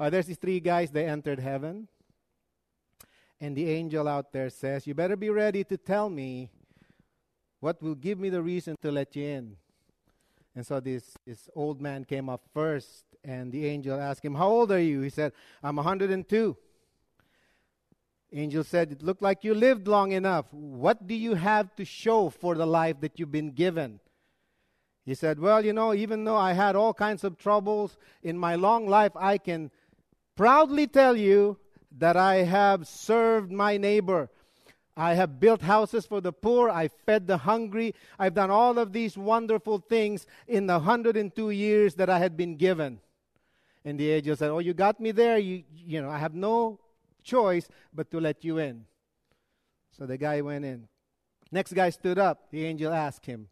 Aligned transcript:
Uh, 0.00 0.08
there's 0.08 0.24
these 0.24 0.38
three 0.38 0.60
guys, 0.60 0.90
they 0.90 1.04
entered 1.04 1.38
heaven. 1.38 1.86
And 3.38 3.54
the 3.54 3.68
angel 3.68 4.08
out 4.08 4.32
there 4.32 4.48
says, 4.48 4.86
You 4.86 4.94
better 4.94 5.14
be 5.14 5.28
ready 5.28 5.62
to 5.64 5.76
tell 5.76 6.08
me 6.08 6.48
what 7.60 7.82
will 7.82 7.94
give 7.94 8.18
me 8.18 8.30
the 8.30 8.40
reason 8.40 8.76
to 8.80 8.90
let 8.90 9.14
you 9.14 9.26
in. 9.26 9.56
And 10.56 10.66
so 10.66 10.80
this, 10.80 11.04
this 11.26 11.50
old 11.54 11.82
man 11.82 12.04
came 12.04 12.30
up 12.30 12.46
first, 12.54 13.04
and 13.22 13.52
the 13.52 13.66
angel 13.66 14.00
asked 14.00 14.24
him, 14.24 14.34
How 14.34 14.48
old 14.48 14.72
are 14.72 14.80
you? 14.80 15.02
He 15.02 15.10
said, 15.10 15.32
I'm 15.62 15.76
102. 15.76 16.56
Angel 18.32 18.64
said, 18.64 18.92
It 18.92 19.02
looked 19.02 19.22
like 19.22 19.44
you 19.44 19.52
lived 19.52 19.86
long 19.86 20.12
enough. 20.12 20.46
What 20.50 21.06
do 21.06 21.14
you 21.14 21.34
have 21.34 21.76
to 21.76 21.84
show 21.84 22.30
for 22.30 22.54
the 22.54 22.66
life 22.66 23.02
that 23.02 23.18
you've 23.18 23.32
been 23.32 23.50
given? 23.50 24.00
He 25.04 25.14
said, 25.14 25.38
Well, 25.38 25.62
you 25.62 25.74
know, 25.74 25.92
even 25.92 26.24
though 26.24 26.36
I 26.36 26.54
had 26.54 26.74
all 26.74 26.94
kinds 26.94 27.22
of 27.22 27.36
troubles 27.36 27.98
in 28.22 28.38
my 28.38 28.54
long 28.54 28.86
life, 28.86 29.12
I 29.14 29.36
can 29.36 29.70
proudly 30.40 30.86
tell 30.86 31.18
you 31.18 31.58
that 31.98 32.16
I 32.16 32.36
have 32.36 32.88
served 32.88 33.52
my 33.52 33.76
neighbor. 33.76 34.30
I 34.96 35.12
have 35.12 35.38
built 35.38 35.60
houses 35.60 36.06
for 36.06 36.22
the 36.22 36.32
poor. 36.32 36.70
I 36.70 36.88
fed 36.88 37.26
the 37.26 37.36
hungry. 37.36 37.94
I've 38.18 38.32
done 38.32 38.50
all 38.50 38.78
of 38.78 38.94
these 38.94 39.18
wonderful 39.18 39.80
things 39.80 40.26
in 40.48 40.66
the 40.66 40.78
102 40.78 41.50
years 41.50 41.94
that 41.96 42.08
I 42.08 42.18
had 42.18 42.38
been 42.38 42.56
given. 42.56 43.00
And 43.84 44.00
the 44.00 44.10
angel 44.12 44.34
said, 44.34 44.50
Oh, 44.50 44.60
you 44.60 44.72
got 44.72 44.98
me 44.98 45.10
there. 45.10 45.36
You, 45.36 45.62
you 45.76 46.00
know, 46.00 46.08
I 46.08 46.16
have 46.16 46.32
no 46.32 46.80
choice 47.22 47.68
but 47.92 48.10
to 48.10 48.18
let 48.18 48.42
you 48.42 48.56
in. 48.56 48.86
So 49.92 50.06
the 50.06 50.16
guy 50.16 50.40
went 50.40 50.64
in. 50.64 50.88
Next 51.52 51.74
guy 51.74 51.90
stood 51.90 52.18
up. 52.18 52.50
The 52.50 52.64
angel 52.64 52.94
asked 52.94 53.26
him, 53.26 53.48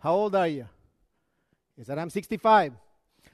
How 0.00 0.14
old 0.14 0.34
are 0.34 0.48
you? 0.48 0.66
He 1.76 1.84
said, 1.84 1.98
I'm 1.98 2.10
65. 2.10 2.72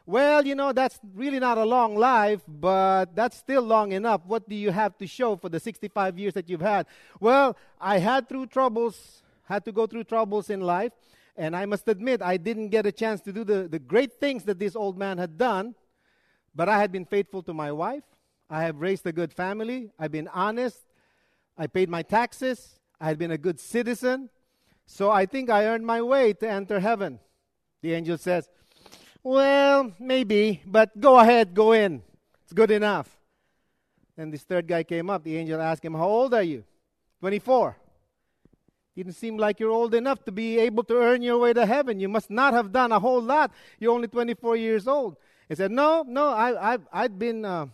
Well, 0.08 0.46
you 0.46 0.54
know, 0.54 0.72
that's 0.72 0.98
really 1.14 1.38
not 1.38 1.58
a 1.58 1.66
long 1.66 1.94
life, 1.94 2.40
but 2.48 3.14
that's 3.14 3.36
still 3.36 3.60
long 3.60 3.92
enough. 3.92 4.22
What 4.24 4.48
do 4.48 4.54
you 4.54 4.70
have 4.70 4.96
to 4.96 5.06
show 5.06 5.36
for 5.36 5.50
the 5.50 5.60
65 5.60 6.18
years 6.18 6.32
that 6.32 6.48
you've 6.48 6.62
had? 6.62 6.86
Well, 7.20 7.58
I 7.78 7.98
had 7.98 8.26
through 8.26 8.46
troubles, 8.46 9.22
had 9.44 9.66
to 9.66 9.72
go 9.72 9.86
through 9.86 10.04
troubles 10.04 10.48
in 10.48 10.62
life, 10.62 10.92
and 11.36 11.54
I 11.54 11.66
must 11.66 11.86
admit, 11.88 12.22
I 12.22 12.38
didn't 12.38 12.70
get 12.70 12.86
a 12.86 12.90
chance 12.90 13.20
to 13.20 13.34
do 13.34 13.44
the, 13.44 13.68
the 13.68 13.78
great 13.78 14.14
things 14.14 14.44
that 14.44 14.58
this 14.58 14.74
old 14.74 14.96
man 14.96 15.18
had 15.18 15.36
done, 15.36 15.74
but 16.54 16.70
I 16.70 16.78
had 16.78 16.90
been 16.90 17.04
faithful 17.04 17.42
to 17.42 17.52
my 17.52 17.70
wife. 17.70 18.04
I 18.48 18.62
have 18.62 18.80
raised 18.80 19.06
a 19.06 19.12
good 19.12 19.34
family. 19.34 19.90
I've 19.98 20.10
been 20.10 20.28
honest. 20.28 20.86
I 21.58 21.66
paid 21.66 21.90
my 21.90 22.00
taxes. 22.00 22.80
I 22.98 23.08
had 23.08 23.18
been 23.18 23.32
a 23.32 23.36
good 23.36 23.60
citizen. 23.60 24.30
So 24.86 25.10
I 25.10 25.26
think 25.26 25.50
I 25.50 25.66
earned 25.66 25.84
my 25.84 26.00
way 26.00 26.32
to 26.32 26.48
enter 26.48 26.80
heaven. 26.80 27.20
The 27.82 27.92
angel 27.92 28.16
says, 28.16 28.48
well, 29.28 29.92
maybe, 29.98 30.62
but 30.64 30.98
go 30.98 31.18
ahead, 31.18 31.52
go 31.52 31.72
in. 31.72 32.02
It's 32.44 32.54
good 32.54 32.70
enough. 32.70 33.14
Then 34.16 34.30
this 34.30 34.42
third 34.42 34.66
guy 34.66 34.82
came 34.84 35.10
up. 35.10 35.22
The 35.22 35.36
angel 35.36 35.60
asked 35.60 35.84
him, 35.84 35.92
How 35.92 36.08
old 36.08 36.32
are 36.32 36.42
you? 36.42 36.64
24. 37.20 37.76
Didn't 38.96 39.12
seem 39.12 39.36
like 39.36 39.60
you're 39.60 39.70
old 39.70 39.94
enough 39.94 40.24
to 40.24 40.32
be 40.32 40.58
able 40.58 40.82
to 40.84 40.94
earn 40.94 41.20
your 41.20 41.38
way 41.38 41.52
to 41.52 41.66
heaven. 41.66 42.00
You 42.00 42.08
must 42.08 42.30
not 42.30 42.54
have 42.54 42.72
done 42.72 42.90
a 42.90 42.98
whole 42.98 43.20
lot. 43.20 43.52
You're 43.78 43.92
only 43.92 44.08
24 44.08 44.56
years 44.56 44.88
old. 44.88 45.16
He 45.46 45.54
said, 45.54 45.72
No, 45.72 46.04
no, 46.08 46.28
I, 46.30 46.72
I've, 46.72 46.88
I've, 46.90 47.18
been, 47.18 47.44
uh, 47.44 47.66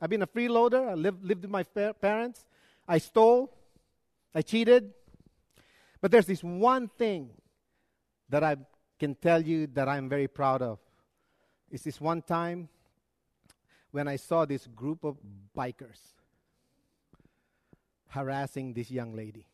I've 0.00 0.08
been 0.08 0.22
a 0.22 0.26
freeloader. 0.28 0.88
I 0.88 0.94
lived, 0.94 1.24
lived 1.24 1.42
with 1.42 1.50
my 1.50 1.64
parents. 1.64 2.46
I 2.86 2.98
stole. 2.98 3.52
I 4.32 4.42
cheated. 4.42 4.92
But 6.00 6.12
there's 6.12 6.26
this 6.26 6.44
one 6.44 6.88
thing 6.96 7.30
that 8.28 8.44
I 8.44 8.56
can 9.00 9.16
tell 9.16 9.42
you 9.42 9.66
that 9.74 9.88
I'm 9.88 10.08
very 10.08 10.28
proud 10.28 10.62
of 10.62 10.78
is 11.72 11.82
this 11.82 12.00
one 12.00 12.20
time 12.20 12.68
when 13.90 14.06
I 14.06 14.16
saw 14.16 14.44
this 14.44 14.66
group 14.66 15.04
of 15.04 15.16
bikers 15.56 16.00
harassing 18.08 18.74
this 18.74 18.90
young 18.90 19.16
lady. 19.16 19.46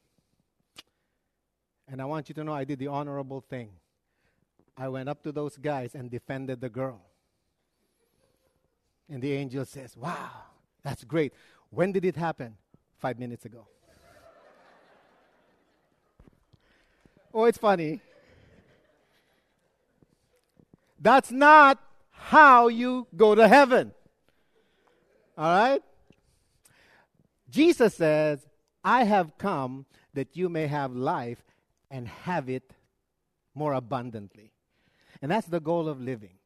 And 1.87 2.03
I 2.03 2.05
want 2.05 2.29
you 2.29 2.35
to 2.35 2.45
know 2.45 2.53
I 2.53 2.65
did 2.65 2.81
the 2.81 2.89
honorable 2.89 3.41
thing. 3.41 3.71
I 4.77 4.89
went 4.89 5.09
up 5.09 5.23
to 5.23 5.33
those 5.33 5.57
guys 5.57 5.95
and 5.95 6.11
defended 6.11 6.61
the 6.61 6.69
girl. 6.69 7.01
And 9.09 9.23
the 9.23 9.33
angel 9.33 9.65
says, 9.65 9.97
Wow, 9.97 10.31
that's 10.83 11.05
great. 11.05 11.33
When 11.71 11.93
did 11.93 12.05
it 12.05 12.17
happen? 12.17 12.57
Five 12.99 13.19
minutes 13.19 13.45
ago. 13.45 13.67
oh, 17.33 17.45
it's 17.45 17.59
funny. 17.59 18.01
That's 21.01 21.31
not 21.31 21.79
how 22.19 22.69
you 22.69 23.07
go 23.17 23.35
to 23.35 23.49
heaven. 23.49 23.93
All 25.37 25.51
right? 25.51 25.83
Jesus 27.49 27.95
says, 27.95 28.47
I 28.85 29.05
have 29.05 29.39
come 29.39 29.87
that 30.15 30.37
you 30.37 30.49
may 30.49 30.67
have 30.67 30.95
life 30.95 31.43
and 31.91 32.09
have 32.09 32.49
it 32.49 32.75
more 33.55 33.73
abundantly. 33.73 34.53
And 35.23 35.31
that's 35.31 35.47
the 35.47 35.61
goal 35.61 35.89
of 35.89 36.01
living. 36.01 36.39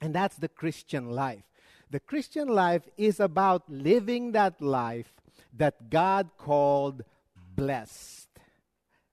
And 0.00 0.14
that's 0.14 0.36
the 0.36 0.48
Christian 0.48 1.10
life. 1.10 1.42
The 1.90 2.00
Christian 2.00 2.48
life 2.48 2.88
is 2.96 3.20
about 3.20 3.68
living 3.68 4.32
that 4.32 4.60
life 4.60 5.12
that 5.56 5.90
God 5.90 6.30
called 6.36 7.04
blessed. 7.56 8.28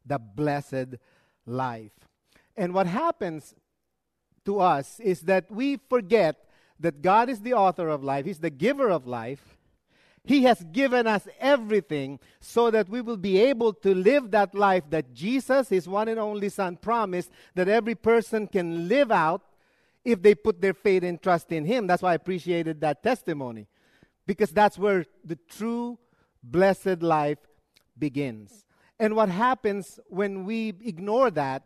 The 0.05 0.19
blessed 0.19 0.95
life. 1.45 1.91
And 2.55 2.73
what 2.73 2.87
happens 2.87 3.55
to 4.45 4.59
us 4.59 4.99
is 4.99 5.21
that 5.21 5.49
we 5.51 5.77
forget 5.89 6.45
that 6.79 7.01
God 7.01 7.29
is 7.29 7.41
the 7.41 7.53
author 7.53 7.89
of 7.89 8.03
life, 8.03 8.25
He's 8.25 8.39
the 8.39 8.49
giver 8.49 8.89
of 8.89 9.07
life. 9.07 9.57
He 10.27 10.43
has 10.43 10.63
given 10.71 11.05
us 11.05 11.27
everything 11.39 12.19
so 12.39 12.71
that 12.71 12.89
we 12.89 12.99
will 12.99 13.17
be 13.17 13.39
able 13.39 13.73
to 13.73 13.93
live 13.93 14.31
that 14.31 14.55
life 14.55 14.83
that 14.89 15.13
Jesus, 15.13 15.69
His 15.69 15.87
one 15.87 16.07
and 16.07 16.19
only 16.19 16.49
Son, 16.49 16.77
promised 16.77 17.29
that 17.53 17.67
every 17.67 17.93
person 17.93 18.47
can 18.47 18.87
live 18.87 19.11
out 19.11 19.43
if 20.03 20.23
they 20.23 20.33
put 20.33 20.61
their 20.61 20.73
faith 20.73 21.03
and 21.03 21.21
trust 21.21 21.51
in 21.51 21.65
Him. 21.65 21.85
That's 21.85 22.01
why 22.01 22.11
I 22.11 22.15
appreciated 22.15 22.81
that 22.81 23.03
testimony 23.03 23.67
because 24.25 24.49
that's 24.49 24.77
where 24.77 25.05
the 25.23 25.37
true 25.49 25.99
blessed 26.43 27.01
life 27.01 27.39
begins. 27.97 28.65
And 28.99 29.15
what 29.15 29.29
happens 29.29 29.99
when 30.07 30.45
we 30.45 30.69
ignore 30.69 31.29
that, 31.31 31.63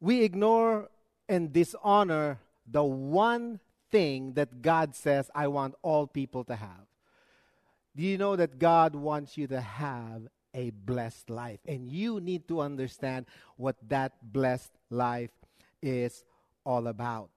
we 0.00 0.22
ignore 0.22 0.88
and 1.28 1.52
dishonor 1.52 2.38
the 2.70 2.84
one 2.84 3.60
thing 3.90 4.32
that 4.34 4.62
God 4.62 4.94
says, 4.94 5.30
I 5.34 5.48
want 5.48 5.74
all 5.82 6.06
people 6.06 6.44
to 6.44 6.56
have. 6.56 6.86
Do 7.94 8.02
you 8.02 8.18
know 8.18 8.36
that 8.36 8.58
God 8.58 8.94
wants 8.94 9.38
you 9.38 9.46
to 9.48 9.60
have 9.60 10.28
a 10.52 10.70
blessed 10.70 11.30
life? 11.30 11.60
And 11.66 11.88
you 11.88 12.20
need 12.20 12.46
to 12.48 12.60
understand 12.60 13.26
what 13.56 13.76
that 13.88 14.12
blessed 14.22 14.72
life 14.90 15.30
is 15.82 16.24
all 16.64 16.88
about. 16.88 17.30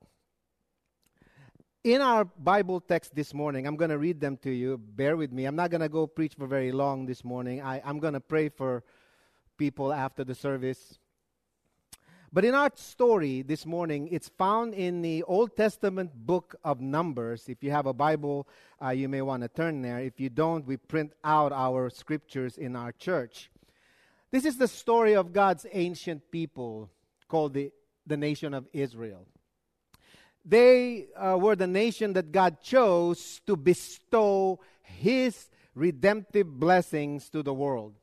In 1.83 2.01
our 2.01 2.25
Bible 2.25 2.81
text 2.81 3.15
this 3.15 3.33
morning, 3.33 3.65
I'm 3.65 3.77
going 3.77 3.89
to 3.89 3.97
read 3.97 4.19
them 4.19 4.35
to 4.43 4.51
you. 4.51 4.77
Bear 4.77 5.15
with 5.15 5.31
me. 5.31 5.45
I'm 5.45 5.55
not 5.55 5.69
going 5.71 5.81
to 5.81 5.87
go 5.87 6.07
preach 6.07 6.33
for 6.37 6.45
very 6.45 6.73
long 6.73 7.05
this 7.05 7.23
morning. 7.23 7.61
I, 7.61 7.81
I'm 7.85 7.99
going 7.99 8.15
to 8.15 8.19
pray 8.19 8.49
for 8.49 8.83
people 9.57 9.93
after 9.93 10.25
the 10.25 10.35
service. 10.35 10.99
But 12.31 12.45
in 12.45 12.53
our 12.53 12.69
story 12.75 13.41
this 13.41 13.65
morning, 13.65 14.07
it's 14.11 14.29
found 14.29 14.75
in 14.75 15.01
the 15.01 15.23
Old 15.23 15.57
Testament 15.57 16.11
book 16.13 16.55
of 16.63 16.79
Numbers. 16.79 17.49
If 17.49 17.63
you 17.63 17.71
have 17.71 17.87
a 17.87 17.93
Bible, 17.93 18.47
uh, 18.79 18.89
you 18.89 19.09
may 19.09 19.23
want 19.23 19.41
to 19.41 19.49
turn 19.49 19.81
there. 19.81 19.97
If 19.97 20.19
you 20.19 20.29
don't, 20.29 20.63
we 20.67 20.77
print 20.77 21.13
out 21.23 21.51
our 21.51 21.89
scriptures 21.89 22.59
in 22.59 22.75
our 22.75 22.91
church. 22.91 23.49
This 24.29 24.45
is 24.45 24.57
the 24.57 24.67
story 24.67 25.15
of 25.15 25.33
God's 25.33 25.65
ancient 25.71 26.29
people 26.29 26.91
called 27.27 27.55
the, 27.55 27.71
the 28.05 28.17
nation 28.17 28.53
of 28.53 28.67
Israel. 28.73 29.25
They 30.45 31.07
uh, 31.17 31.35
were 31.41 31.55
the 31.55 31.67
nation 31.67 32.13
that 32.13 32.31
God 32.31 32.61
chose 32.61 33.41
to 33.47 33.55
bestow 33.55 34.59
His 34.83 35.49
redemptive 35.73 36.59
blessings 36.59 37.27
to 37.31 37.41
the 37.41 37.55
world. 37.55 37.95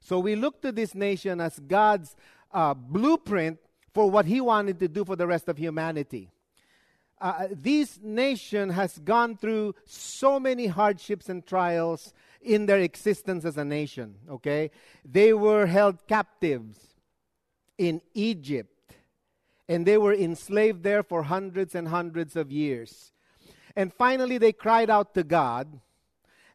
So 0.00 0.18
we 0.18 0.34
look 0.34 0.62
to 0.62 0.72
this 0.72 0.94
nation 0.94 1.42
as 1.42 1.58
God's 1.58 2.16
uh, 2.52 2.72
blueprint 2.72 3.58
for 3.96 4.10
what 4.10 4.26
he 4.26 4.42
wanted 4.42 4.78
to 4.78 4.88
do 4.88 5.06
for 5.06 5.16
the 5.16 5.26
rest 5.26 5.48
of 5.48 5.56
humanity. 5.56 6.28
uh, 7.20 7.48
this 7.50 7.98
nation 8.02 8.70
has 8.70 8.98
gone 8.98 9.36
through 9.36 9.74
so 9.86 10.38
many 10.38 10.66
hardships 10.66 11.28
and 11.28 11.46
trials 11.46 12.12
in 12.42 12.66
their 12.66 12.78
existence 12.78 13.44
as 13.44 13.56
a 13.56 13.64
nation, 13.64 14.16
okay? 14.30 14.70
They 15.04 15.32
were 15.32 15.66
held 15.66 16.06
captives 16.06 16.78
in 17.78 18.02
Egypt, 18.14 18.92
and 19.68 19.86
they 19.86 19.98
were 19.98 20.14
enslaved 20.14 20.82
there 20.82 21.02
for 21.02 21.22
hundreds 21.22 21.74
and 21.74 21.88
hundreds 21.88 22.36
of 22.36 22.52
years. 22.52 23.12
And 23.74 23.92
finally, 23.92 24.38
they 24.38 24.52
cried 24.52 24.90
out 24.90 25.14
to 25.14 25.22
God 25.22 25.80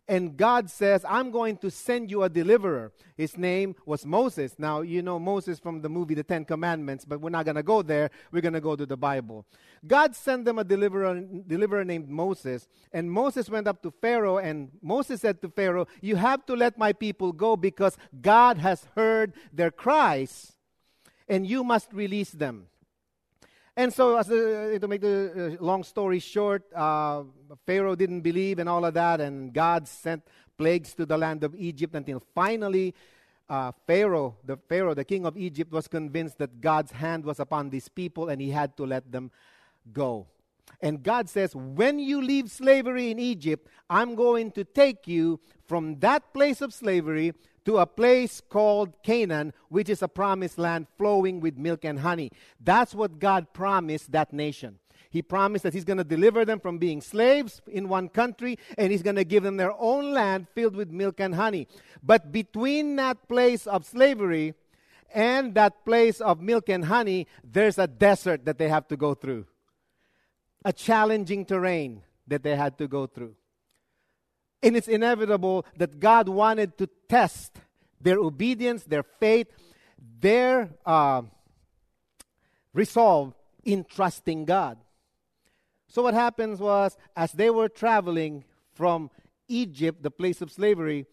and 0.08 0.36
God 0.36 0.70
says, 0.70 1.06
I'm 1.08 1.32
going 1.32 1.58
to 1.58 1.70
send 1.70 2.12
you 2.12 2.24
a 2.24 2.30
deliverer. 2.30 2.92
His 3.16 3.38
name 3.38 3.76
was 3.86 4.06
Moses. 4.06 4.56
Now, 4.58 4.82
you 4.82 5.02
know 5.02 5.20
Moses 5.20 5.60
from 5.60 5.82
the 5.82 5.90
movie 5.90 6.16
The 6.16 6.24
Ten 6.24 6.44
Commandments, 6.44 7.06
but 7.06 7.22
we're 7.22 7.30
not 7.30 7.46
going 7.46 7.56
to 7.56 7.64
go 7.64 7.82
there. 7.82 8.10
We're 8.32 8.42
going 8.42 8.54
to 8.54 8.62
go 8.62 8.76
to 8.76 8.86
the 8.86 8.98
Bible. 8.98 9.46
God 9.86 10.16
sent 10.16 10.46
them 10.46 10.60
a 10.60 10.64
deliverer, 10.64 11.22
deliverer 11.48 11.86
named 11.86 12.10
Moses. 12.10 12.68
And 12.92 13.12
Moses 13.12 13.50
went 13.50 13.68
up 13.68 13.82
to 13.84 13.92
Pharaoh, 14.02 14.40
and 14.40 14.72
Moses 14.82 15.22
said 15.22 15.42
to 15.44 15.50
Pharaoh, 15.50 15.88
You 16.02 16.16
have 16.18 16.46
to 16.48 16.56
let 16.56 16.78
my 16.78 16.94
people 16.94 17.32
go 17.32 17.56
because 17.56 17.98
God 18.22 18.58
has 18.58 18.88
heard 18.96 19.34
their 19.54 19.72
cries, 19.72 20.54
and 21.30 21.48
you 21.48 21.64
must 21.64 21.94
release 21.94 22.32
them. 22.32 22.68
And 23.82 23.92
so, 23.92 24.16
a, 24.16 24.78
to 24.78 24.88
make 24.88 25.02
the 25.02 25.58
uh, 25.60 25.64
long 25.64 25.84
story 25.84 26.20
short, 26.20 26.72
uh, 26.72 27.24
Pharaoh 27.66 27.96
didn't 27.96 28.22
believe 28.22 28.60
and 28.60 28.70
all 28.70 28.86
of 28.86 28.94
that, 28.94 29.20
and 29.20 29.52
God 29.52 29.88
sent 29.88 30.22
plagues 30.56 30.94
to 30.94 31.06
the 31.08 31.18
land 31.18 31.44
of 31.44 31.56
Egypt 31.56 31.96
until 31.96 32.22
finally 32.36 32.94
uh, 33.50 33.72
Pharaoh, 33.88 34.36
the 34.46 34.58
Pharaoh, 34.70 34.94
the 34.94 35.04
king 35.04 35.26
of 35.26 35.36
Egypt, 35.36 35.72
was 35.72 35.88
convinced 35.88 36.38
that 36.38 36.62
God's 36.62 36.92
hand 36.92 37.26
was 37.26 37.40
upon 37.40 37.72
these 37.72 37.90
people, 37.90 38.30
and 38.30 38.40
he 38.40 38.52
had 38.52 38.78
to 38.78 38.86
let 38.86 39.12
them 39.12 39.32
go. 39.92 40.28
And 40.80 41.02
God 41.02 41.28
says, 41.28 41.56
When 41.56 41.98
you 41.98 42.22
leave 42.22 42.52
slavery 42.52 43.10
in 43.10 43.18
Egypt, 43.18 43.68
I'm 43.90 44.14
going 44.14 44.52
to 44.52 44.64
take 44.64 45.08
you 45.08 45.40
from 45.66 45.98
that 46.02 46.36
place 46.36 46.62
of 46.62 46.72
slavery 46.72 47.34
to 47.66 47.78
a 47.78 47.86
place 47.86 48.42
called 48.42 49.02
Canaan, 49.04 49.54
which 49.70 49.90
is 49.90 50.02
a 50.02 50.08
promised 50.08 50.58
land 50.58 50.88
flowing 50.98 51.40
with 51.40 51.58
milk 51.58 51.86
and 51.86 52.00
honey. 52.00 52.32
That's 52.60 52.96
what 52.96 53.20
God 53.20 53.54
promised 53.54 54.12
that 54.12 54.34
nation. 54.34 54.80
He 55.10 55.22
promised 55.22 55.64
that 55.64 55.74
He's 55.74 55.84
going 55.84 55.98
to 55.98 56.04
deliver 56.06 56.46
them 56.46 56.60
from 56.60 56.78
being 56.78 57.02
slaves 57.02 57.62
in 57.68 57.90
one 57.90 58.08
country 58.08 58.58
and 58.78 58.92
He's 58.92 59.04
going 59.04 59.18
to 59.18 59.26
give 59.26 59.44
them 59.44 59.58
their 59.58 59.74
own 59.78 60.14
land 60.14 60.48
filled 60.56 60.76
with 60.76 60.90
milk 60.90 61.20
and 61.20 61.36
honey. 61.36 61.68
But 62.02 62.32
between 62.32 62.96
that 62.96 63.28
place 63.28 63.68
of 63.68 63.86
slavery 63.86 64.54
and 65.14 65.54
that 65.56 65.84
place 65.84 66.22
of 66.22 66.40
milk 66.40 66.70
and 66.70 66.86
honey, 66.86 67.28
there's 67.44 67.78
a 67.78 67.88
desert 67.88 68.46
that 68.46 68.58
they 68.58 68.70
have 68.70 68.88
to 68.88 68.98
go 68.98 69.14
through, 69.14 69.46
a 70.64 70.72
challenging 70.72 71.46
terrain 71.46 72.04
that 72.28 72.44
they 72.44 72.56
had 72.56 72.78
to 72.78 72.88
go 72.88 73.06
through. 73.06 73.36
And 74.64 74.78
it's 74.78 74.88
inevitable 74.88 75.66
that 75.78 76.00
God 76.00 76.30
wanted 76.30 76.78
to 76.78 76.88
test 77.10 77.58
their 78.00 78.18
obedience, 78.18 78.84
their 78.84 79.04
faith, 79.04 79.48
their 80.20 80.70
uh, 80.86 81.24
resolve 82.74 83.34
in 83.64 83.84
trusting 83.84 84.46
God. 84.46 84.78
So, 85.88 86.04
what 86.04 86.14
happens 86.14 86.60
was, 86.60 86.98
as 87.16 87.32
they 87.34 87.50
were 87.50 87.70
traveling 87.70 88.46
from 88.74 89.10
Egypt, 89.48 90.02
the 90.02 90.12
place 90.12 90.42
of 90.42 90.52
slavery, 90.52 91.06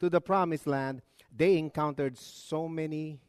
to 0.00 0.08
the 0.08 0.20
promised 0.20 0.66
land, 0.66 1.02
they 1.34 1.58
encountered 1.58 2.18
so 2.18 2.66
many 2.66 3.20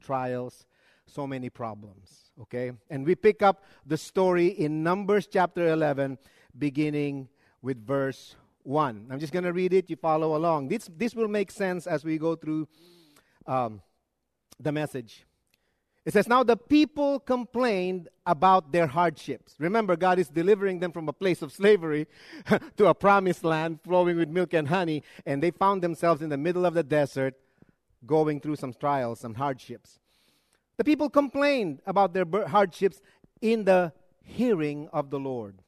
trials, 0.00 0.66
so 1.06 1.26
many 1.26 1.50
problems. 1.50 2.32
Okay? 2.42 2.72
And 2.90 3.06
we 3.06 3.14
pick 3.14 3.42
up 3.42 3.64
the 3.84 3.96
story 3.96 4.48
in 4.48 4.82
Numbers 4.82 5.26
chapter 5.26 5.68
11, 5.68 6.18
beginning 6.58 7.28
with 7.62 7.86
verse 7.86 8.34
1. 8.66 9.06
I'm 9.10 9.20
just 9.20 9.32
going 9.32 9.44
to 9.44 9.52
read 9.52 9.72
it. 9.72 9.88
You 9.88 9.96
follow 9.96 10.36
along. 10.36 10.68
This, 10.68 10.90
this 10.96 11.14
will 11.14 11.28
make 11.28 11.50
sense 11.50 11.86
as 11.86 12.04
we 12.04 12.18
go 12.18 12.34
through 12.34 12.68
um, 13.46 13.80
the 14.58 14.72
message. 14.72 15.24
It 16.04 16.12
says, 16.12 16.28
Now 16.28 16.42
the 16.42 16.56
people 16.56 17.18
complained 17.20 18.08
about 18.24 18.72
their 18.72 18.86
hardships. 18.86 19.54
Remember, 19.58 19.96
God 19.96 20.18
is 20.18 20.28
delivering 20.28 20.78
them 20.78 20.92
from 20.92 21.08
a 21.08 21.12
place 21.12 21.42
of 21.42 21.52
slavery 21.52 22.06
to 22.76 22.86
a 22.86 22.94
promised 22.94 23.44
land 23.44 23.80
flowing 23.82 24.16
with 24.16 24.28
milk 24.28 24.54
and 24.54 24.68
honey, 24.68 25.02
and 25.26 25.42
they 25.42 25.50
found 25.50 25.82
themselves 25.82 26.22
in 26.22 26.28
the 26.28 26.36
middle 26.36 26.64
of 26.64 26.74
the 26.74 26.84
desert 26.84 27.34
going 28.04 28.40
through 28.40 28.56
some 28.56 28.72
trials, 28.72 29.20
some 29.20 29.34
hardships. 29.34 29.98
The 30.76 30.84
people 30.84 31.10
complained 31.10 31.80
about 31.86 32.14
their 32.14 32.24
hardships 32.46 33.00
in 33.40 33.64
the 33.64 33.92
hearing 34.22 34.88
of 34.92 35.10
the 35.10 35.18
Lord. 35.18 35.62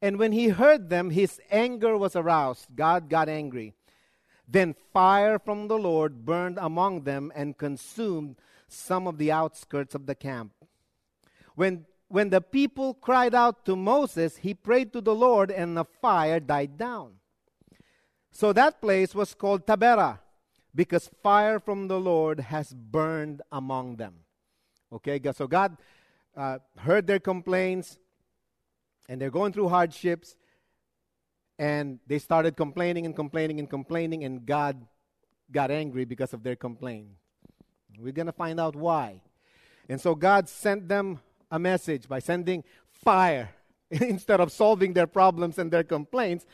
And 0.00 0.18
when 0.18 0.32
he 0.32 0.48
heard 0.48 0.90
them, 0.90 1.10
his 1.10 1.40
anger 1.50 1.96
was 1.96 2.16
aroused. 2.16 2.66
God 2.74 3.08
got 3.08 3.28
angry. 3.28 3.74
Then 4.48 4.74
fire 4.92 5.38
from 5.38 5.68
the 5.68 5.78
Lord 5.78 6.24
burned 6.24 6.58
among 6.60 7.04
them 7.04 7.32
and 7.34 7.56
consumed 7.56 8.36
some 8.66 9.06
of 9.06 9.18
the 9.18 9.30
outskirts 9.30 9.94
of 9.94 10.06
the 10.06 10.14
camp. 10.14 10.52
When, 11.54 11.86
when 12.08 12.30
the 12.30 12.40
people 12.40 12.94
cried 12.94 13.34
out 13.34 13.64
to 13.66 13.76
Moses, 13.76 14.38
he 14.38 14.54
prayed 14.54 14.92
to 14.92 15.00
the 15.00 15.14
Lord, 15.14 15.50
and 15.50 15.76
the 15.76 15.84
fire 15.84 16.40
died 16.40 16.76
down. 16.76 17.14
So 18.32 18.52
that 18.52 18.80
place 18.80 19.14
was 19.14 19.34
called 19.34 19.66
Taberah, 19.66 20.18
because 20.74 21.10
fire 21.22 21.60
from 21.60 21.88
the 21.88 22.00
Lord 22.00 22.40
has 22.40 22.72
burned 22.72 23.42
among 23.52 23.96
them. 23.96 24.14
Okay, 24.92 25.20
so 25.32 25.46
God 25.46 25.76
uh, 26.36 26.58
heard 26.78 27.06
their 27.06 27.20
complaints, 27.20 27.98
and 29.10 29.20
they're 29.20 29.30
going 29.30 29.52
through 29.52 29.68
hardships 29.68 30.36
and 31.58 31.98
they 32.06 32.20
started 32.20 32.56
complaining 32.56 33.04
and 33.04 33.14
complaining 33.14 33.58
and 33.58 33.68
complaining 33.68 34.24
and 34.24 34.46
god 34.46 34.80
got 35.50 35.70
angry 35.72 36.04
because 36.04 36.32
of 36.32 36.44
their 36.44 36.54
complaint. 36.54 37.08
We're 37.98 38.12
going 38.12 38.26
to 38.26 38.32
find 38.32 38.60
out 38.60 38.76
why. 38.76 39.20
And 39.88 40.00
so 40.00 40.14
god 40.14 40.48
sent 40.48 40.88
them 40.88 41.18
a 41.50 41.58
message 41.58 42.08
by 42.08 42.20
sending 42.20 42.62
fire. 42.88 43.50
Instead 43.90 44.38
of 44.38 44.52
solving 44.52 44.92
their 44.92 45.08
problems 45.08 45.58
and 45.58 45.72
their 45.72 45.82
complaints 45.82 46.46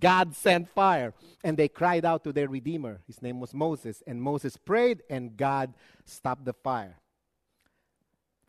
god 0.00 0.34
sent 0.34 0.68
fire 0.68 1.14
and 1.44 1.56
they 1.56 1.68
cried 1.68 2.04
out 2.04 2.24
to 2.24 2.32
their 2.32 2.48
redeemer. 2.48 3.00
His 3.06 3.22
name 3.22 3.38
was 3.38 3.54
moses 3.54 4.02
and 4.04 4.20
moses 4.20 4.56
prayed 4.56 5.04
and 5.08 5.36
god 5.36 5.72
stopped 6.04 6.44
the 6.44 6.52
fire 6.52 6.99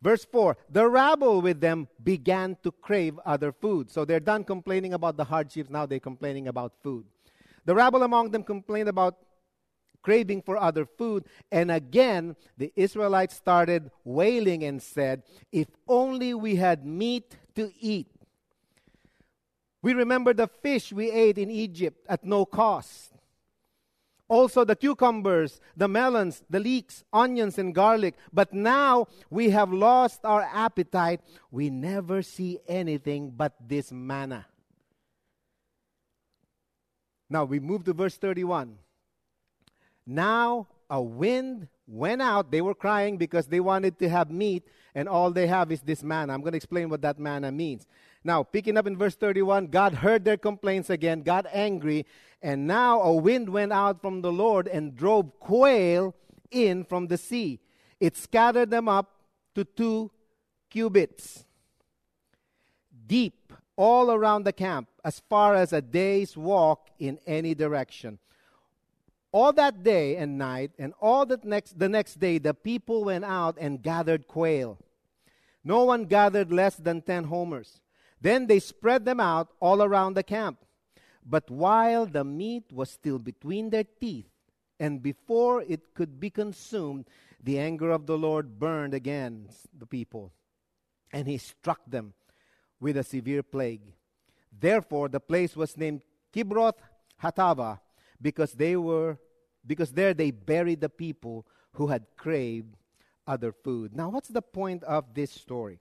Verse 0.02 0.24
4 0.24 0.56
The 0.68 0.88
rabble 0.88 1.40
with 1.40 1.60
them 1.60 1.88
began 2.02 2.56
to 2.64 2.72
crave 2.72 3.18
other 3.24 3.52
food. 3.52 3.90
So 3.90 4.04
they're 4.04 4.20
done 4.20 4.44
complaining 4.44 4.92
about 4.92 5.16
the 5.16 5.24
hardships, 5.24 5.70
now 5.70 5.86
they're 5.86 6.00
complaining 6.00 6.48
about 6.48 6.72
food. 6.82 7.06
The 7.64 7.74
rabble 7.74 8.02
among 8.02 8.32
them 8.32 8.42
complained 8.42 8.88
about 8.88 9.16
craving 10.02 10.42
for 10.42 10.56
other 10.58 10.84
food. 10.84 11.24
And 11.52 11.70
again, 11.70 12.34
the 12.58 12.72
Israelites 12.74 13.36
started 13.36 13.90
wailing 14.04 14.64
and 14.64 14.82
said, 14.82 15.22
If 15.52 15.68
only 15.86 16.34
we 16.34 16.56
had 16.56 16.84
meat 16.84 17.36
to 17.54 17.70
eat. 17.80 18.08
We 19.80 19.94
remember 19.94 20.34
the 20.34 20.48
fish 20.48 20.92
we 20.92 21.10
ate 21.10 21.38
in 21.38 21.50
Egypt 21.50 22.04
at 22.08 22.24
no 22.24 22.44
cost. 22.44 23.11
Also, 24.32 24.64
the 24.64 24.74
cucumbers, 24.74 25.60
the 25.76 25.86
melons, 25.86 26.42
the 26.48 26.58
leeks, 26.58 27.04
onions, 27.12 27.58
and 27.58 27.74
garlic. 27.74 28.14
But 28.32 28.54
now 28.54 29.08
we 29.28 29.50
have 29.50 29.70
lost 29.70 30.24
our 30.24 30.40
appetite. 30.40 31.20
We 31.50 31.68
never 31.68 32.22
see 32.22 32.58
anything 32.66 33.34
but 33.36 33.52
this 33.60 33.92
manna. 33.92 34.46
Now 37.28 37.44
we 37.44 37.60
move 37.60 37.84
to 37.84 37.92
verse 37.92 38.16
31. 38.16 38.78
Now 40.06 40.66
a 40.88 41.02
wind 41.02 41.68
went 41.86 42.22
out. 42.22 42.50
They 42.50 42.62
were 42.62 42.74
crying 42.74 43.18
because 43.18 43.48
they 43.48 43.60
wanted 43.60 43.98
to 43.98 44.08
have 44.08 44.30
meat, 44.30 44.66
and 44.94 45.10
all 45.10 45.30
they 45.30 45.46
have 45.46 45.70
is 45.70 45.82
this 45.82 46.02
manna. 46.02 46.32
I'm 46.32 46.40
going 46.40 46.52
to 46.52 46.56
explain 46.56 46.88
what 46.88 47.02
that 47.02 47.18
manna 47.18 47.52
means. 47.52 47.86
Now, 48.24 48.44
picking 48.44 48.76
up 48.78 48.86
in 48.86 48.96
verse 48.96 49.16
31, 49.16 49.66
God 49.66 49.94
heard 49.94 50.24
their 50.24 50.36
complaints 50.36 50.90
again, 50.90 51.22
got 51.22 51.44
angry, 51.52 52.06
and 52.42 52.66
now 52.66 53.00
a 53.00 53.14
wind 53.14 53.48
went 53.48 53.72
out 53.72 54.00
from 54.00 54.20
the 54.20 54.32
Lord 54.32 54.66
and 54.66 54.96
drove 54.96 55.38
quail 55.38 56.14
in 56.50 56.84
from 56.84 57.06
the 57.06 57.16
sea. 57.16 57.60
It 58.00 58.16
scattered 58.16 58.70
them 58.70 58.88
up 58.88 59.12
to 59.54 59.64
two 59.64 60.10
cubits 60.70 61.44
deep 63.06 63.52
all 63.76 64.10
around 64.10 64.44
the 64.44 64.52
camp, 64.52 64.88
as 65.04 65.20
far 65.28 65.54
as 65.54 65.72
a 65.72 65.80
day's 65.80 66.36
walk 66.36 66.90
in 66.98 67.18
any 67.26 67.54
direction. 67.54 68.18
All 69.32 69.52
that 69.54 69.82
day 69.82 70.16
and 70.16 70.36
night, 70.36 70.72
and 70.78 70.92
all 71.00 71.24
that 71.26 71.44
next 71.44 71.78
the 71.78 71.88
next 71.88 72.20
day, 72.20 72.38
the 72.38 72.52
people 72.52 73.04
went 73.04 73.24
out 73.24 73.56
and 73.58 73.82
gathered 73.82 74.28
quail. 74.28 74.78
No 75.64 75.84
one 75.84 76.04
gathered 76.04 76.52
less 76.52 76.76
than 76.76 77.00
ten 77.00 77.24
homers. 77.24 77.80
Then 78.20 78.46
they 78.46 78.58
spread 78.58 79.04
them 79.04 79.20
out 79.20 79.48
all 79.58 79.82
around 79.82 80.14
the 80.14 80.22
camp. 80.22 80.58
But 81.24 81.50
while 81.50 82.06
the 82.06 82.24
meat 82.24 82.72
was 82.72 82.90
still 82.90 83.18
between 83.18 83.70
their 83.70 83.84
teeth, 83.84 84.28
and 84.80 85.02
before 85.02 85.62
it 85.62 85.94
could 85.94 86.18
be 86.18 86.30
consumed, 86.30 87.08
the 87.42 87.58
anger 87.58 87.90
of 87.90 88.06
the 88.06 88.18
Lord 88.18 88.58
burned 88.58 88.94
against 88.94 89.66
the 89.78 89.86
people, 89.86 90.32
and 91.12 91.26
he 91.26 91.38
struck 91.38 91.80
them 91.86 92.14
with 92.80 92.96
a 92.96 93.04
severe 93.04 93.42
plague. 93.42 93.82
Therefore, 94.50 95.08
the 95.08 95.20
place 95.20 95.56
was 95.56 95.76
named 95.76 96.02
Kibroth 96.32 96.78
Hattaavah 97.22 97.80
because 98.20 98.52
they 98.52 98.76
were 98.76 99.18
because 99.64 99.92
there 99.92 100.12
they 100.12 100.32
buried 100.32 100.80
the 100.80 100.88
people 100.88 101.46
who 101.74 101.86
had 101.86 102.04
craved 102.16 102.76
other 103.26 103.52
food. 103.52 103.94
Now, 103.94 104.08
what's 104.08 104.28
the 104.28 104.42
point 104.42 104.82
of 104.84 105.14
this 105.14 105.30
story? 105.30 105.78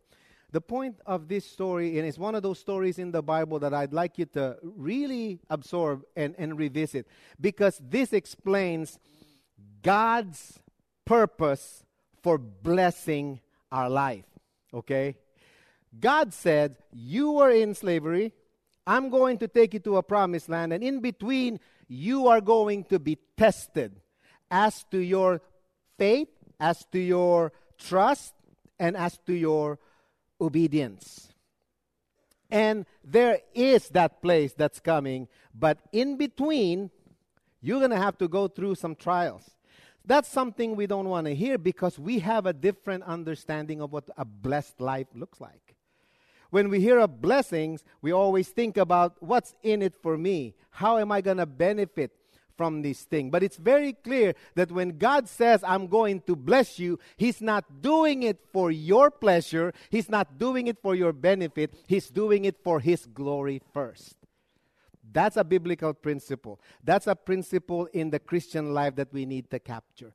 The 0.52 0.62
point 0.62 0.98
of 1.06 1.30
this 1.30 1.46
story, 1.46 1.98
and 1.98 2.08
it's 2.08 2.18
one 2.18 2.36
of 2.36 2.44
those 2.44 2.60
stories 2.60 3.00
in 3.00 3.12
the 3.12 3.24
Bible 3.24 3.60
that 3.60 3.74
I'd 3.74 3.94
like 3.94 4.18
you 4.18 4.26
to 4.34 4.58
really 4.62 5.40
absorb 5.50 6.04
and, 6.16 6.36
and 6.38 6.58
revisit, 6.58 7.08
because 7.40 7.82
this 7.82 8.12
explains 8.12 9.00
God's 9.82 10.60
purpose 11.06 11.84
for 12.22 12.38
blessing 12.38 13.40
our 13.72 13.90
life. 13.90 14.26
Okay? 14.74 15.16
God 15.98 16.34
said, 16.34 16.76
You 16.92 17.32
were 17.32 17.52
in 17.52 17.74
slavery. 17.74 18.34
I'm 18.86 19.10
going 19.10 19.38
to 19.38 19.48
take 19.48 19.74
you 19.74 19.80
to 19.82 19.98
a 19.98 20.04
promised 20.04 20.50
land, 20.50 20.74
and 20.74 20.84
in 20.84 21.00
between, 21.00 21.60
you 21.88 22.28
are 22.28 22.42
going 22.42 22.84
to 22.86 23.00
be 23.00 23.18
tested 23.38 23.96
as 24.50 24.84
to 24.92 24.98
your 24.98 25.42
faith, 25.98 26.30
as 26.60 26.86
to 26.92 27.00
your 27.00 27.54
trust, 27.78 28.34
and 28.80 28.98
as 28.98 29.18
to 29.28 29.34
your 29.34 29.80
obedience. 30.42 31.30
And 32.50 32.86
there 33.04 33.40
is 33.54 33.88
that 33.90 34.22
place 34.22 34.54
that's 34.54 34.80
coming, 34.80 35.30
but 35.56 35.78
in 35.94 36.18
between, 36.18 36.92
you're 37.62 37.80
going 37.80 37.92
to 37.92 37.98
have 37.98 38.18
to 38.18 38.28
go 38.28 38.48
through 38.48 38.76
some 38.76 38.96
trials. 38.96 39.50
That's 40.04 40.28
something 40.28 40.76
we 40.76 40.88
don't 40.88 41.08
want 41.08 41.28
to 41.28 41.36
hear 41.36 41.58
because 41.58 41.98
we 41.98 42.20
have 42.20 42.46
a 42.46 42.54
different 42.54 43.04
understanding 43.04 43.82
of 43.82 43.94
what 43.94 44.10
a 44.18 44.26
blessed 44.26 44.82
life 44.82 45.08
looks 45.14 45.40
like. 45.40 45.76
When 46.50 46.68
we 46.68 46.82
hear 46.82 47.00
of 47.00 47.22
blessings, 47.22 47.86
we 48.02 48.12
always 48.12 48.50
think 48.50 48.76
about 48.76 49.16
what's 49.22 49.56
in 49.64 49.82
it 49.82 49.96
for 50.02 50.18
me? 50.18 50.56
How 50.72 50.98
am 50.98 51.12
I 51.12 51.22
going 51.22 51.38
to 51.38 51.46
benefit 51.46 52.12
from 52.58 52.82
this 52.82 53.04
thing? 53.04 53.30
But 53.30 53.44
it's 53.44 53.58
very 53.58 53.94
clear 53.94 54.34
that 54.56 54.72
when 54.72 54.98
God 54.98 55.28
says, 55.28 55.64
I'm 55.66 55.88
going 55.88 56.22
to 56.22 56.36
bless 56.36 56.80
you, 56.80 57.00
He's 57.18 57.42
not 57.42 57.82
doing 57.82 58.24
it 58.24 58.40
for 58.52 58.72
your 58.72 59.12
pleasure, 59.12 59.74
He's 59.90 60.10
not 60.10 60.38
doing 60.38 60.68
it 60.68 60.78
for 60.82 60.96
your 60.96 61.14
benefit, 61.14 61.74
He's 61.88 62.10
doing 62.10 62.46
it 62.46 62.58
for 62.64 62.80
His 62.80 63.06
glory 63.06 63.62
first. 63.74 64.16
That's 65.14 65.38
a 65.38 65.44
biblical 65.44 65.94
principle. 65.94 66.60
That's 66.84 67.08
a 67.08 67.16
principle 67.16 67.88
in 67.88 68.12
the 68.12 68.20
Christian 68.20 68.74
life 68.74 68.96
that 68.96 69.12
we 69.12 69.26
need 69.26 69.50
to 69.52 69.60
capture. 69.60 70.14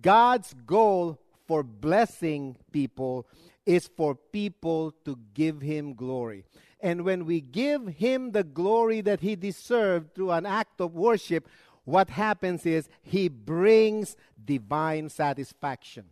God's 0.00 0.54
goal 0.66 1.18
for 1.46 1.62
blessing 1.62 2.56
people 2.72 3.26
is 3.64 3.88
for 3.96 4.14
people 4.14 4.92
to 5.04 5.18
give 5.34 5.60
him 5.60 5.94
glory. 5.94 6.44
And 6.80 7.04
when 7.04 7.24
we 7.24 7.40
give 7.40 7.86
him 7.86 8.32
the 8.32 8.44
glory 8.44 9.00
that 9.00 9.20
he 9.20 9.34
deserved 9.34 10.14
through 10.14 10.30
an 10.30 10.46
act 10.46 10.80
of 10.80 10.94
worship, 10.94 11.48
what 11.86 12.10
happens 12.10 12.66
is 12.66 12.88
he 13.00 13.28
brings 13.28 14.16
divine 14.44 15.08
satisfaction. 15.08 16.06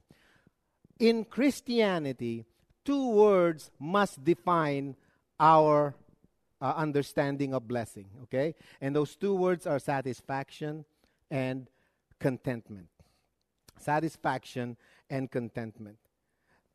In 1.00 1.24
Christianity, 1.24 2.46
two 2.84 3.10
words 3.10 3.72
must 3.80 4.22
define 4.22 4.94
our 5.40 5.96
uh, 6.60 6.74
understanding 6.76 7.52
of 7.52 7.66
blessing, 7.66 8.06
okay? 8.22 8.54
And 8.80 8.94
those 8.94 9.16
two 9.16 9.34
words 9.34 9.66
are 9.66 9.80
satisfaction 9.80 10.84
and 11.28 11.68
contentment. 12.20 12.88
Satisfaction 13.76 14.76
and 15.10 15.28
contentment. 15.28 15.98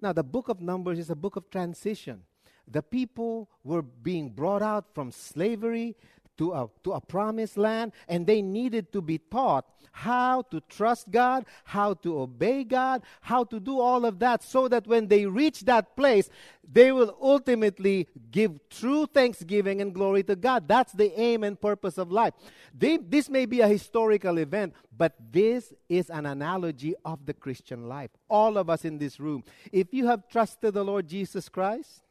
Now, 0.02 0.12
the 0.12 0.24
book 0.24 0.50
of 0.50 0.60
Numbers 0.60 1.00
is 1.00 1.10
a 1.10 1.16
book 1.16 1.38
of 1.38 1.50
transition. 1.50 2.24
The 2.68 2.84
people 2.84 3.50
were 3.64 3.82
being 3.82 4.32
brought 4.32 4.62
out 4.62 4.94
from 4.94 5.14
slavery 5.14 5.96
to 6.40 6.54
a, 6.54 6.70
to 6.86 6.94
a 6.94 7.02
promised 7.02 7.58
land, 7.58 7.92
and 8.08 8.26
they 8.26 8.42
needed 8.42 8.94
to 8.94 9.02
be 9.02 9.18
taught 9.18 9.66
how 9.92 10.42
to 10.44 10.62
trust 10.70 11.12
God, 11.12 11.46
how 11.66 11.94
to 11.96 12.22
obey 12.22 12.64
God, 12.64 13.04
how 13.20 13.44
to 13.44 13.60
do 13.60 13.78
all 13.82 14.06
of 14.06 14.20
that, 14.20 14.42
so 14.42 14.70
that 14.70 14.88
when 14.88 15.10
they 15.10 15.26
reach 15.26 15.62
that 15.66 15.98
place, 15.98 16.30
they 16.64 16.94
will 16.94 17.18
ultimately 17.22 18.08
give 18.32 18.58
true 18.70 19.06
thanksgiving 19.06 19.82
and 19.82 19.94
glory 19.94 20.24
to 20.24 20.36
God. 20.38 20.66
That's 20.66 20.94
the 20.94 21.12
aim 21.20 21.44
and 21.44 21.60
purpose 21.60 21.98
of 21.98 22.10
life. 22.10 22.34
They, 22.74 22.96
this 22.96 23.30
may 23.30 23.46
be 23.46 23.60
a 23.60 23.68
historical 23.68 24.38
event, 24.38 24.74
but 24.98 25.16
this 25.32 25.74
is 25.90 26.10
an 26.10 26.26
analogy 26.26 26.96
of 27.04 27.26
the 27.26 27.34
Christian 27.34 27.90
life. 27.90 28.12
All 28.30 28.58
of 28.58 28.70
us 28.70 28.86
in 28.86 28.98
this 28.98 29.20
room, 29.20 29.44
if 29.74 29.94
you 29.94 30.08
have 30.08 30.30
trusted 30.30 30.74
the 30.74 30.86
Lord 30.86 31.10
Jesus 31.10 31.50
Christ, 31.50 32.04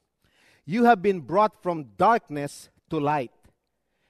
you 0.66 0.85
have 0.85 1.00
been 1.00 1.20
brought 1.20 1.62
from 1.62 1.87
darkness 1.97 2.68
to 2.90 3.00
light 3.00 3.30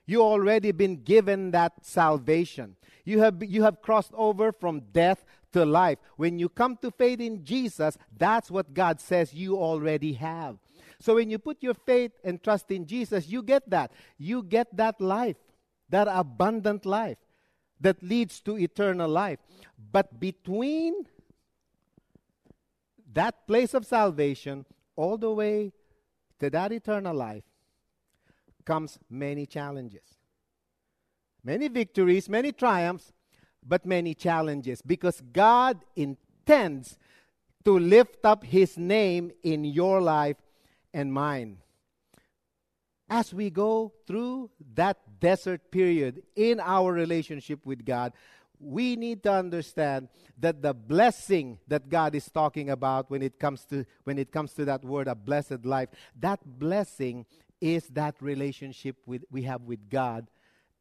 you 0.09 0.23
already 0.23 0.73
been 0.73 1.03
given 1.05 1.50
that 1.50 1.85
salvation. 1.85 2.77
You 3.05 3.21
have, 3.21 3.45
you 3.45 3.62
have 3.62 3.83
crossed 3.83 4.12
over 4.15 4.53
from 4.53 4.81
death 4.91 5.23
to 5.53 5.67
life. 5.67 5.99
When 6.17 6.38
you 6.38 6.49
come 6.49 6.79
to 6.79 6.91
faith 6.91 7.21
in 7.21 7.45
Jesus, 7.45 7.99
that's 8.17 8.50
what 8.50 8.73
God 8.73 9.03
says 9.03 9.35
you 9.35 9.59
already 9.59 10.15
have. 10.15 10.57
So 10.99 11.17
when 11.17 11.29
you 11.29 11.38
put 11.38 11.62
your 11.62 11.75
faith 11.75 12.12
and 12.25 12.43
trust 12.43 12.71
in 12.71 12.87
Jesus, 12.87 13.29
you 13.29 13.43
get 13.43 13.69
that. 13.69 13.93
You 14.17 14.43
get 14.43 14.75
that 14.79 14.99
life, 14.99 15.37
that 15.91 16.09
abundant 16.11 16.87
life 16.87 17.19
that 17.79 18.03
leads 18.03 18.41
to 18.41 18.59
eternal 18.59 19.11
life. 19.11 19.38
But 19.93 20.19
between 20.19 20.95
that 23.12 23.47
place 23.47 23.75
of 23.75 23.85
salvation 23.85 24.65
all 24.97 25.19
the 25.19 25.31
way 25.31 25.73
to 26.41 26.49
that 26.49 26.73
eternal 26.73 27.15
life, 27.15 27.45
comes 28.69 28.99
many 29.09 29.47
challenges. 29.47 30.19
Many 31.43 31.69
victories, 31.69 32.29
many 32.29 32.53
triumphs, 32.53 33.15
but 33.67 33.87
many 33.87 34.13
challenges 34.13 34.83
because 34.83 35.23
God 35.33 35.79
intends 35.97 36.99
to 37.65 37.79
lift 37.79 38.25
up 38.25 38.45
His 38.45 38.77
name 38.77 39.33
in 39.43 39.65
your 39.65 40.03
life 40.03 40.37
and 40.93 41.11
mine. 41.11 41.57
As 43.09 43.33
we 43.33 43.49
go 43.49 43.95
through 44.07 44.51
that 44.75 44.99
desert 45.19 45.71
period 45.71 46.23
in 46.37 46.61
our 46.61 46.93
relationship 46.93 47.65
with 47.65 47.87
God, 47.87 48.13
we 48.61 48.97
need 48.97 49.23
to 49.23 49.33
understand 49.33 50.09
that 50.39 50.61
the 50.61 50.75
blessing 50.75 51.59
that 51.69 51.89
God 51.89 52.15
is 52.15 52.31
talking 52.31 52.69
about 52.69 53.11
when 53.11 53.23
it 53.23 53.39
comes 53.39 53.65
to 53.67 53.87
when 54.05 54.19
it 54.19 54.31
comes 54.31 54.53
to 54.55 54.65
that 54.67 54.85
word 54.85 55.09
a 55.09 55.15
blessed 55.15 55.65
life 55.65 55.89
that 56.19 56.41
blessing 56.59 57.25
is 57.61 57.88
that 57.88 58.15
relationship 58.21 58.97
with, 59.07 59.25
we 59.31 59.43
have 59.43 59.62
with 59.62 59.88
God 59.91 60.29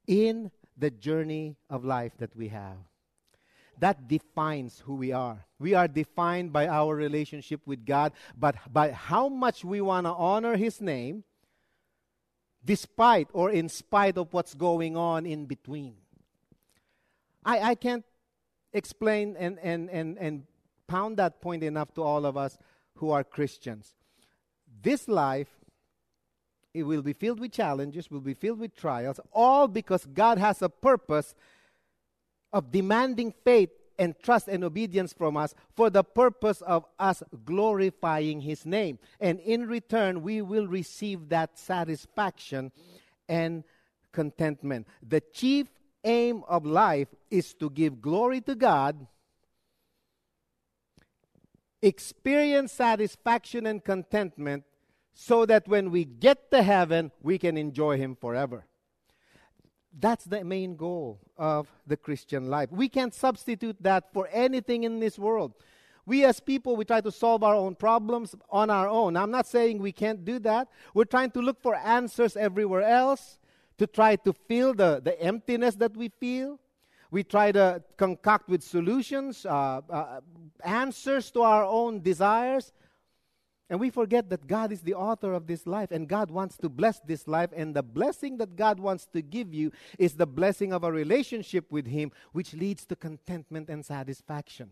in 0.07 0.51
the 0.77 0.91
journey 0.91 1.55
of 1.69 1.83
life 1.83 2.13
that 2.19 2.35
we 2.35 2.49
have. 2.49 2.77
That 3.79 4.07
defines 4.07 4.81
who 4.85 4.95
we 4.95 5.11
are. 5.11 5.45
We 5.59 5.73
are 5.73 5.87
defined 5.87 6.51
by 6.51 6.67
our 6.67 6.95
relationship 6.95 7.61
with 7.65 7.85
God, 7.85 8.13
but 8.37 8.55
by 8.71 8.91
how 8.91 9.29
much 9.29 9.63
we 9.63 9.81
want 9.81 10.05
to 10.05 10.13
honor 10.13 10.55
His 10.57 10.81
name, 10.81 11.23
despite 12.65 13.29
or 13.33 13.51
in 13.51 13.69
spite 13.69 14.17
of 14.17 14.33
what's 14.33 14.53
going 14.53 14.97
on 14.97 15.25
in 15.25 15.45
between. 15.45 15.95
I, 17.45 17.59
I 17.59 17.75
can't 17.75 18.03
explain 18.73 19.35
and, 19.37 19.59
and, 19.61 19.89
and, 19.89 20.17
and 20.17 20.43
pound 20.87 21.17
that 21.17 21.39
point 21.41 21.63
enough 21.63 21.93
to 21.93 22.01
all 22.01 22.25
of 22.25 22.35
us 22.35 22.57
who 22.95 23.11
are 23.11 23.23
Christians. 23.23 23.93
This 24.81 25.07
life 25.07 25.56
it 26.77 26.83
will 26.83 27.01
be 27.01 27.13
filled 27.13 27.39
with 27.39 27.51
challenges, 27.51 28.11
will 28.11 28.21
be 28.21 28.35
filled 28.35 28.59
with 28.59 28.75
trials, 28.75 29.19
all 29.33 29.67
because 29.67 30.05
God 30.05 30.37
has 30.37 30.61
a 30.61 30.69
purpose 30.69 31.33
of 32.53 32.71
demanding 32.71 33.33
faith 33.43 33.69
and 33.99 34.13
trust 34.21 34.47
and 34.47 34.63
obedience 34.63 35.11
from 35.11 35.35
us 35.35 35.55
for 35.75 35.89
the 35.89 36.03
purpose 36.03 36.61
of 36.61 36.85
us 36.99 37.23
glorifying 37.45 38.41
His 38.41 38.63
name. 38.63 38.99
And 39.19 39.39
in 39.39 39.67
return, 39.67 40.21
we 40.21 40.43
will 40.43 40.67
receive 40.67 41.29
that 41.29 41.57
satisfaction 41.57 42.71
and 43.27 43.63
contentment. 44.11 44.87
The 45.01 45.21
chief 45.33 45.67
aim 46.03 46.43
of 46.47 46.63
life 46.63 47.07
is 47.31 47.55
to 47.55 47.71
give 47.71 48.01
glory 48.01 48.41
to 48.41 48.53
God, 48.53 49.07
experience 51.81 52.71
satisfaction 52.71 53.65
and 53.65 53.83
contentment 53.83 54.63
so 55.19 55.47
that 55.47 55.67
when 55.67 55.89
we 55.89 56.05
get 56.05 56.51
to 56.51 56.61
heaven, 56.61 57.11
we 57.23 57.39
can 57.39 57.57
enjoy 57.57 57.97
Him 57.97 58.15
forever. 58.15 58.67
That's 59.99 60.25
the 60.25 60.43
main 60.43 60.75
goal 60.75 61.19
of 61.35 61.67
the 61.87 61.97
Christian 61.97 62.51
life. 62.51 62.71
We 62.71 62.87
can't 62.87 63.15
substitute 63.15 63.81
that 63.81 64.13
for 64.13 64.29
anything 64.31 64.83
in 64.83 64.99
this 64.99 65.17
world. 65.17 65.55
We 66.05 66.23
as 66.23 66.39
people, 66.39 66.75
we 66.75 66.85
try 66.85 67.01
to 67.01 67.11
solve 67.11 67.43
our 67.43 67.55
own 67.55 67.73
problems 67.73 68.35
on 68.51 68.69
our 68.69 68.87
own. 68.87 69.17
I'm 69.17 69.31
not 69.31 69.47
saying 69.47 69.79
we 69.79 69.91
can't 69.91 70.23
do 70.23 70.37
that. 70.39 70.67
We're 70.93 71.05
trying 71.05 71.31
to 71.31 71.41
look 71.41 71.63
for 71.63 71.73
answers 71.73 72.37
everywhere 72.37 72.83
else 72.83 73.39
to 73.79 73.87
try 73.87 74.17
to 74.17 74.33
fill 74.33 74.75
the, 74.75 75.01
the 75.03 75.19
emptiness 75.19 75.73
that 75.77 75.97
we 75.97 76.09
feel. 76.09 76.59
We 77.09 77.23
try 77.23 77.51
to 77.53 77.81
concoct 77.97 78.49
with 78.49 78.61
solutions, 78.61 79.47
uh, 79.47 79.81
uh, 79.89 80.21
answers 80.63 81.31
to 81.31 81.41
our 81.41 81.63
own 81.63 82.01
desires. 82.01 82.71
And 83.69 83.79
we 83.81 83.89
forget 83.89 84.29
that 84.29 84.47
God 84.47 84.71
is 84.71 84.81
the 84.81 84.93
author 84.93 85.33
of 85.33 85.47
this 85.47 85.67
life 85.67 85.91
and 85.91 86.07
God 86.07 86.31
wants 86.31 86.57
to 86.57 86.69
bless 86.69 86.99
this 87.01 87.27
life. 87.27 87.49
And 87.55 87.75
the 87.75 87.83
blessing 87.83 88.37
that 88.37 88.55
God 88.55 88.79
wants 88.79 89.07
to 89.07 89.21
give 89.21 89.53
you 89.53 89.71
is 89.99 90.13
the 90.13 90.25
blessing 90.25 90.71
of 90.71 90.83
a 90.83 90.91
relationship 90.91 91.69
with 91.69 91.85
Him, 91.85 92.11
which 92.31 92.53
leads 92.53 92.85
to 92.85 92.95
contentment 92.95 93.69
and 93.69 93.85
satisfaction. 93.85 94.71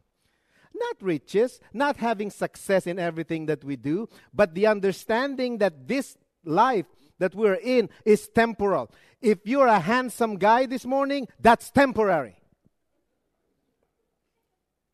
Not 0.74 0.96
riches, 1.02 1.60
not 1.74 1.98
having 1.98 2.30
success 2.30 2.88
in 2.88 3.00
everything 3.00 3.48
that 3.48 3.64
we 3.64 3.76
do, 3.76 4.08
but 4.34 4.56
the 4.56 4.68
understanding 4.68 5.58
that 5.58 5.88
this 5.88 6.18
life 6.46 6.86
that 7.20 7.36
we're 7.36 7.56
in 7.56 7.90
is 8.06 8.28
temporal. 8.28 8.92
If 9.22 9.40
you're 9.46 9.68
a 9.68 9.80
handsome 9.80 10.38
guy 10.38 10.66
this 10.66 10.86
morning, 10.86 11.28
that's 11.40 11.70
temporary. 11.72 12.36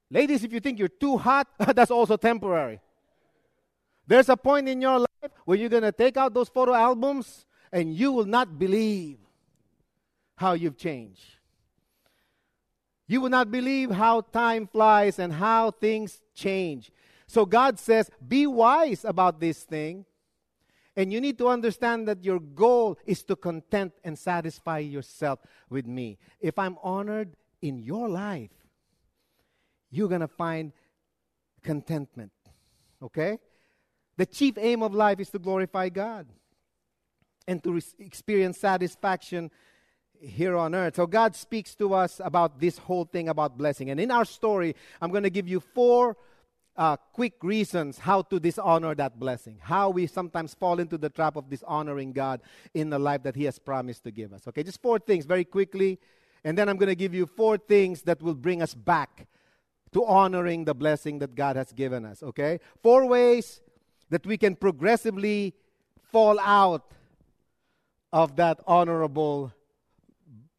Ladies, 0.10 0.44
if 0.44 0.52
you 0.54 0.60
think 0.60 0.78
you're 0.78 0.88
too 0.88 1.18
hot, 1.18 1.48
that's 1.76 1.92
also 1.92 2.18
temporary. 2.18 2.80
There's 4.08 4.30
a 4.30 4.38
point 4.38 4.68
in 4.68 4.82
your 4.82 5.00
life 5.00 5.32
where 5.46 5.58
you're 5.58 5.70
going 5.70 5.84
to 5.84 5.92
take 5.92 6.18
out 6.18 6.34
those 6.34 6.50
photo 6.50 6.74
albums 6.74 7.46
and 7.72 7.94
you 7.94 8.12
will 8.12 8.26
not 8.26 8.60
believe 8.60 9.18
how 10.36 10.54
you've 10.54 10.78
changed. 10.78 11.24
You 13.08 13.22
will 13.22 13.30
not 13.30 13.52
believe 13.52 13.92
how 13.92 14.22
time 14.22 14.68
flies 14.68 15.20
and 15.20 15.34
how 15.34 15.72
things 15.72 16.22
change. 16.34 16.92
So 17.28 17.46
God 17.46 17.80
says, 17.80 18.10
be 18.28 18.48
wise 18.48 19.06
about 19.06 19.40
this 19.40 19.64
thing. 19.64 20.06
And 20.96 21.14
you 21.14 21.22
need 21.22 21.38
to 21.38 21.48
understand 21.48 22.08
that 22.08 22.24
your 22.24 22.40
goal 22.40 22.98
is 23.06 23.24
to 23.24 23.36
content 23.36 23.94
and 24.04 24.18
satisfy 24.18 24.80
yourself 24.80 25.40
with 25.70 25.88
me. 25.88 26.18
If 26.40 26.60
I'm 26.60 26.78
honored 26.84 27.36
in 27.62 27.80
your 27.80 28.10
life, 28.10 28.52
you're 29.90 30.10
going 30.10 30.22
to 30.22 30.28
find 30.28 30.74
contentment. 31.62 32.32
Okay? 33.02 33.40
The 34.22 34.28
chief 34.28 34.56
aim 34.60 34.84
of 34.84 34.94
life 34.94 35.20
is 35.20 35.32
to 35.32 35.40
glorify 35.40 35.90
God 35.90 36.28
and 37.48 37.64
to 37.64 37.72
re- 37.72 37.82
experience 37.98 38.60
satisfaction 38.60 39.50
here 40.20 40.56
on 40.56 40.76
earth. 40.76 40.98
So 40.98 41.08
God 41.08 41.36
speaks 41.36 41.74
to 41.78 41.96
us 41.96 42.22
about 42.24 42.60
this 42.60 42.78
whole 42.78 43.06
thing 43.06 43.30
about 43.30 43.58
blessing. 43.58 43.90
And 43.90 44.00
in 44.00 44.12
our 44.12 44.26
story, 44.26 44.76
I'm 45.02 45.10
going 45.10 45.24
to 45.24 45.32
give 45.32 45.48
you 45.48 45.60
four 45.60 46.18
uh, 46.78 46.98
quick 46.98 47.44
reasons 47.44 47.98
how 47.98 48.22
to 48.22 48.40
dishonor 48.40 48.94
that 48.94 49.20
blessing, 49.20 49.58
how 49.60 49.90
we 49.90 50.06
sometimes 50.06 50.54
fall 50.54 50.80
into 50.80 51.00
the 51.00 51.10
trap 51.10 51.36
of 51.36 51.50
dishonoring 51.50 52.14
God 52.14 52.42
in 52.76 52.92
the 52.92 53.00
life 53.00 53.24
that 53.24 53.36
He 53.36 53.46
has 53.46 53.58
promised 53.58 54.04
to 54.04 54.12
give 54.12 54.34
us. 54.34 54.48
Okay, 54.48 54.62
just 54.62 54.84
four 54.84 55.00
things 55.00 55.26
very 55.26 55.46
quickly. 55.46 55.98
And 56.44 56.56
then 56.56 56.70
I'm 56.70 56.78
going 56.78 56.90
to 56.90 56.96
give 56.96 57.16
you 57.16 57.26
four 57.26 57.58
things 57.58 58.04
that 58.04 58.22
will 58.22 58.36
bring 58.36 58.62
us 58.62 58.76
back 58.76 59.26
to 59.94 60.06
honoring 60.06 60.66
the 60.66 60.76
blessing 60.76 61.18
that 61.20 61.34
God 61.34 61.56
has 61.56 61.72
given 61.72 62.06
us. 62.06 62.22
Okay? 62.22 62.60
Four 62.84 63.08
ways 63.08 63.62
that 64.12 64.26
we 64.28 64.38
can 64.38 64.56
progressively 64.56 65.56
fall 66.12 66.40
out 66.40 66.92
of 68.14 68.36
that 68.36 68.60
honorable 68.68 69.52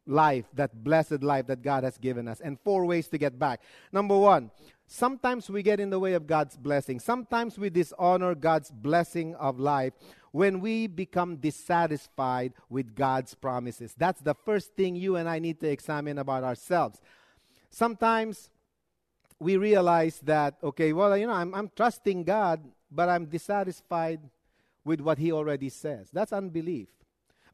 life, 0.06 0.46
that 0.54 0.82
blessed 0.82 1.22
life 1.22 1.46
that 1.46 1.62
God 1.62 1.84
has 1.84 1.98
given 1.98 2.26
us, 2.26 2.40
and 2.40 2.58
four 2.58 2.86
ways 2.86 3.08
to 3.08 3.18
get 3.18 3.38
back. 3.38 3.60
Number 3.92 4.18
one, 4.18 4.50
sometimes 4.86 5.48
we 5.48 5.62
get 5.62 5.80
in 5.80 5.90
the 5.90 6.00
way 6.00 6.14
of 6.14 6.26
God's 6.26 6.56
blessing. 6.56 6.98
Sometimes 6.98 7.58
we 7.58 7.70
dishonor 7.70 8.34
God's 8.34 8.70
blessing 8.70 9.34
of 9.36 9.60
life 9.60 9.92
when 10.32 10.60
we 10.60 10.86
become 10.86 11.36
dissatisfied 11.36 12.54
with 12.70 12.94
God's 12.94 13.34
promises. 13.34 13.94
That's 13.96 14.22
the 14.22 14.34
first 14.34 14.74
thing 14.74 14.96
you 14.96 15.16
and 15.16 15.28
I 15.28 15.38
need 15.38 15.60
to 15.60 15.68
examine 15.68 16.18
about 16.18 16.42
ourselves. 16.42 17.00
Sometimes 17.70 18.50
we 19.38 19.58
realize 19.58 20.20
that, 20.20 20.56
okay, 20.62 20.94
well, 20.94 21.16
you 21.18 21.26
know, 21.26 21.34
I'm, 21.34 21.54
I'm 21.54 21.70
trusting 21.76 22.24
God 22.24 22.62
but 22.94 23.08
I'm 23.08 23.26
dissatisfied 23.26 24.20
with 24.84 25.00
what 25.00 25.18
he 25.18 25.32
already 25.32 25.68
says. 25.68 26.08
That's 26.12 26.32
unbelief. 26.32 26.88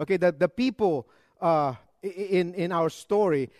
Okay, 0.01 0.17
the, 0.17 0.33
the 0.33 0.49
people 0.49 1.09
uh, 1.41 1.75
in, 2.03 2.55
in 2.55 2.73
our 2.73 2.91
story, 2.91 3.51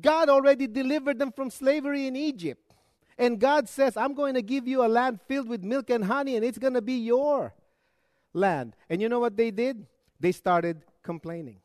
God 0.00 0.28
already 0.28 0.66
delivered 0.66 1.18
them 1.18 1.32
from 1.32 1.50
slavery 1.50 2.06
in 2.06 2.16
Egypt. 2.16 2.74
And 3.18 3.38
God 3.38 3.68
says, 3.68 3.96
I'm 3.96 4.14
going 4.14 4.34
to 4.34 4.42
give 4.42 4.66
you 4.66 4.84
a 4.84 4.88
land 4.88 5.20
filled 5.28 5.48
with 5.48 5.62
milk 5.62 5.90
and 5.90 6.04
honey, 6.04 6.36
and 6.36 6.44
it's 6.44 6.58
going 6.58 6.74
to 6.74 6.82
be 6.82 6.94
your 6.94 7.54
land. 8.32 8.74
And 8.88 9.02
you 9.02 9.08
know 9.08 9.20
what 9.20 9.36
they 9.36 9.50
did? 9.50 9.86
They 10.18 10.32
started 10.32 10.82
complaining. 11.02 11.58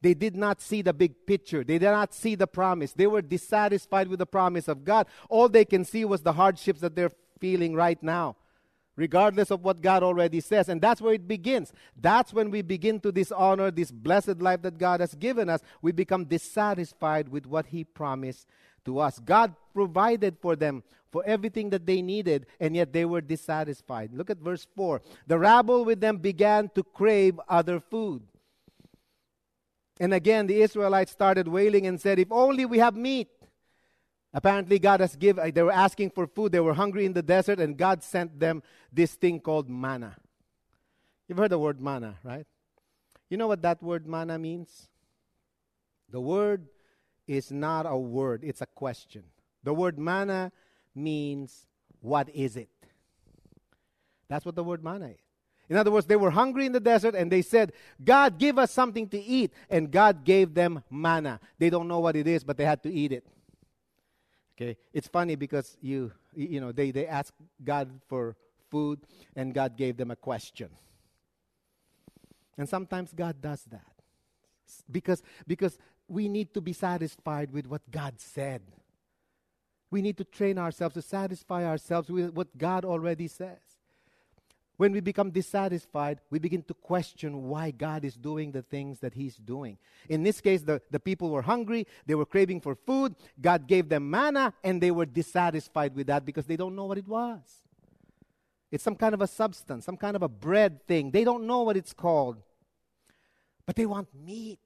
They 0.00 0.14
did 0.14 0.36
not 0.36 0.60
see 0.60 0.80
the 0.80 0.92
big 0.92 1.26
picture. 1.26 1.64
They 1.64 1.78
did 1.78 1.90
not 1.90 2.14
see 2.14 2.36
the 2.36 2.46
promise. 2.46 2.92
They 2.92 3.08
were 3.08 3.20
dissatisfied 3.20 4.08
with 4.08 4.20
the 4.20 4.26
promise 4.26 4.68
of 4.68 4.84
God. 4.84 5.08
All 5.28 5.48
they 5.48 5.64
can 5.64 5.84
see 5.84 6.04
was 6.04 6.22
the 6.22 6.32
hardships 6.32 6.80
that 6.80 6.94
they're 6.94 7.10
feeling 7.40 7.74
right 7.74 8.02
now, 8.02 8.36
regardless 8.96 9.50
of 9.50 9.62
what 9.62 9.80
God 9.80 10.02
already 10.02 10.40
says. 10.40 10.68
And 10.68 10.80
that's 10.80 11.00
where 11.00 11.14
it 11.14 11.26
begins. 11.26 11.72
That's 12.00 12.32
when 12.32 12.50
we 12.50 12.62
begin 12.62 13.00
to 13.00 13.12
dishonor 13.12 13.70
this 13.70 13.90
blessed 13.90 14.40
life 14.40 14.62
that 14.62 14.78
God 14.78 15.00
has 15.00 15.14
given 15.14 15.48
us. 15.48 15.60
We 15.82 15.92
become 15.92 16.24
dissatisfied 16.24 17.28
with 17.28 17.46
what 17.46 17.66
He 17.66 17.84
promised 17.84 18.46
to 18.84 18.98
us. 18.98 19.18
God 19.18 19.54
provided 19.74 20.36
for 20.40 20.56
them 20.56 20.82
for 21.10 21.22
everything 21.24 21.70
that 21.70 21.86
they 21.86 22.02
needed, 22.02 22.46
and 22.60 22.76
yet 22.76 22.92
they 22.92 23.04
were 23.04 23.20
dissatisfied. 23.20 24.12
Look 24.12 24.30
at 24.30 24.38
verse 24.38 24.66
4. 24.76 25.00
The 25.26 25.38
rabble 25.38 25.84
with 25.84 26.00
them 26.00 26.18
began 26.18 26.70
to 26.74 26.82
crave 26.82 27.40
other 27.48 27.80
food. 27.80 28.22
And 30.00 30.14
again, 30.14 30.46
the 30.46 30.60
Israelites 30.62 31.12
started 31.12 31.48
wailing 31.48 31.86
and 31.86 32.00
said, 32.00 32.18
If 32.18 32.30
only 32.30 32.64
we 32.64 32.78
have 32.78 32.94
meat. 32.94 33.28
Apparently, 34.32 34.78
God 34.78 35.00
has 35.00 35.16
given, 35.16 35.42
uh, 35.42 35.50
they 35.52 35.62
were 35.62 35.72
asking 35.72 36.10
for 36.10 36.26
food. 36.26 36.52
They 36.52 36.60
were 36.60 36.74
hungry 36.74 37.06
in 37.06 37.14
the 37.14 37.22
desert, 37.22 37.60
and 37.60 37.76
God 37.76 38.02
sent 38.02 38.38
them 38.38 38.62
this 38.92 39.14
thing 39.14 39.40
called 39.40 39.70
manna. 39.70 40.16
You've 41.26 41.38
heard 41.38 41.50
the 41.50 41.58
word 41.58 41.80
manna, 41.80 42.16
right? 42.22 42.46
You 43.30 43.36
know 43.36 43.46
what 43.46 43.62
that 43.62 43.82
word 43.82 44.06
manna 44.06 44.38
means? 44.38 44.88
The 46.10 46.20
word 46.20 46.66
is 47.26 47.50
not 47.50 47.86
a 47.86 47.96
word, 47.96 48.42
it's 48.44 48.60
a 48.60 48.66
question. 48.66 49.24
The 49.62 49.74
word 49.74 49.98
manna 49.98 50.52
means, 50.94 51.66
What 52.00 52.28
is 52.30 52.56
it? 52.56 52.70
That's 54.28 54.44
what 54.44 54.56
the 54.56 54.64
word 54.64 54.84
manna 54.84 55.08
is. 55.08 55.20
In 55.70 55.76
other 55.76 55.90
words, 55.90 56.06
they 56.06 56.16
were 56.16 56.30
hungry 56.30 56.64
in 56.64 56.72
the 56.72 56.80
desert 56.80 57.14
and 57.14 57.30
they 57.30 57.42
said, 57.42 57.72
God, 58.02 58.38
give 58.38 58.58
us 58.58 58.70
something 58.70 59.08
to 59.08 59.18
eat. 59.18 59.52
And 59.68 59.90
God 59.90 60.24
gave 60.24 60.54
them 60.54 60.82
manna. 60.90 61.40
They 61.58 61.68
don't 61.68 61.88
know 61.88 61.98
what 61.98 62.16
it 62.16 62.26
is, 62.26 62.42
but 62.42 62.56
they 62.56 62.64
had 62.64 62.82
to 62.84 62.92
eat 62.92 63.12
it. 63.12 63.26
Okay, 64.58 64.76
it's 64.92 65.06
funny 65.06 65.36
because 65.36 65.76
you 65.80 66.10
you 66.34 66.60
know 66.60 66.72
they 66.72 66.90
they 66.90 67.06
asked 67.06 67.34
God 67.62 68.00
for 68.08 68.34
food 68.70 68.98
and 69.36 69.54
God 69.54 69.76
gave 69.76 69.96
them 69.96 70.10
a 70.10 70.16
question. 70.16 70.68
And 72.56 72.68
sometimes 72.68 73.12
God 73.14 73.40
does 73.40 73.62
that. 73.70 73.92
Because 74.90 75.22
because 75.46 75.78
we 76.08 76.28
need 76.28 76.52
to 76.54 76.60
be 76.60 76.72
satisfied 76.72 77.52
with 77.52 77.68
what 77.68 77.88
God 77.88 78.14
said. 78.18 78.62
We 79.92 80.02
need 80.02 80.16
to 80.18 80.24
train 80.24 80.58
ourselves 80.58 80.94
to 80.94 81.02
satisfy 81.02 81.64
ourselves 81.64 82.10
with 82.10 82.34
what 82.34 82.58
God 82.58 82.84
already 82.84 83.28
says. 83.28 83.67
When 84.78 84.92
we 84.92 85.00
become 85.00 85.32
dissatisfied, 85.32 86.20
we 86.30 86.38
begin 86.38 86.62
to 86.62 86.74
question 86.74 87.48
why 87.48 87.72
God 87.72 88.04
is 88.04 88.14
doing 88.14 88.52
the 88.52 88.62
things 88.62 89.00
that 89.00 89.12
He's 89.12 89.34
doing. 89.34 89.76
In 90.08 90.22
this 90.22 90.40
case, 90.40 90.62
the, 90.62 90.80
the 90.88 91.00
people 91.00 91.30
were 91.30 91.42
hungry, 91.42 91.84
they 92.06 92.14
were 92.14 92.24
craving 92.24 92.60
for 92.60 92.76
food. 92.76 93.16
God 93.40 93.66
gave 93.66 93.88
them 93.88 94.08
manna, 94.08 94.54
and 94.62 94.80
they 94.80 94.92
were 94.92 95.04
dissatisfied 95.04 95.96
with 95.96 96.06
that 96.06 96.24
because 96.24 96.46
they 96.46 96.56
don't 96.56 96.76
know 96.76 96.86
what 96.86 96.96
it 96.96 97.08
was. 97.08 97.40
It's 98.70 98.84
some 98.84 98.94
kind 98.94 99.14
of 99.14 99.20
a 99.20 99.26
substance, 99.26 99.84
some 99.84 99.96
kind 99.96 100.14
of 100.14 100.22
a 100.22 100.28
bread 100.28 100.86
thing. 100.86 101.10
They 101.10 101.24
don't 101.24 101.48
know 101.48 101.62
what 101.62 101.76
it's 101.76 101.92
called. 101.92 102.36
But 103.66 103.74
they 103.74 103.86
want 103.86 104.08
meat. 104.14 104.60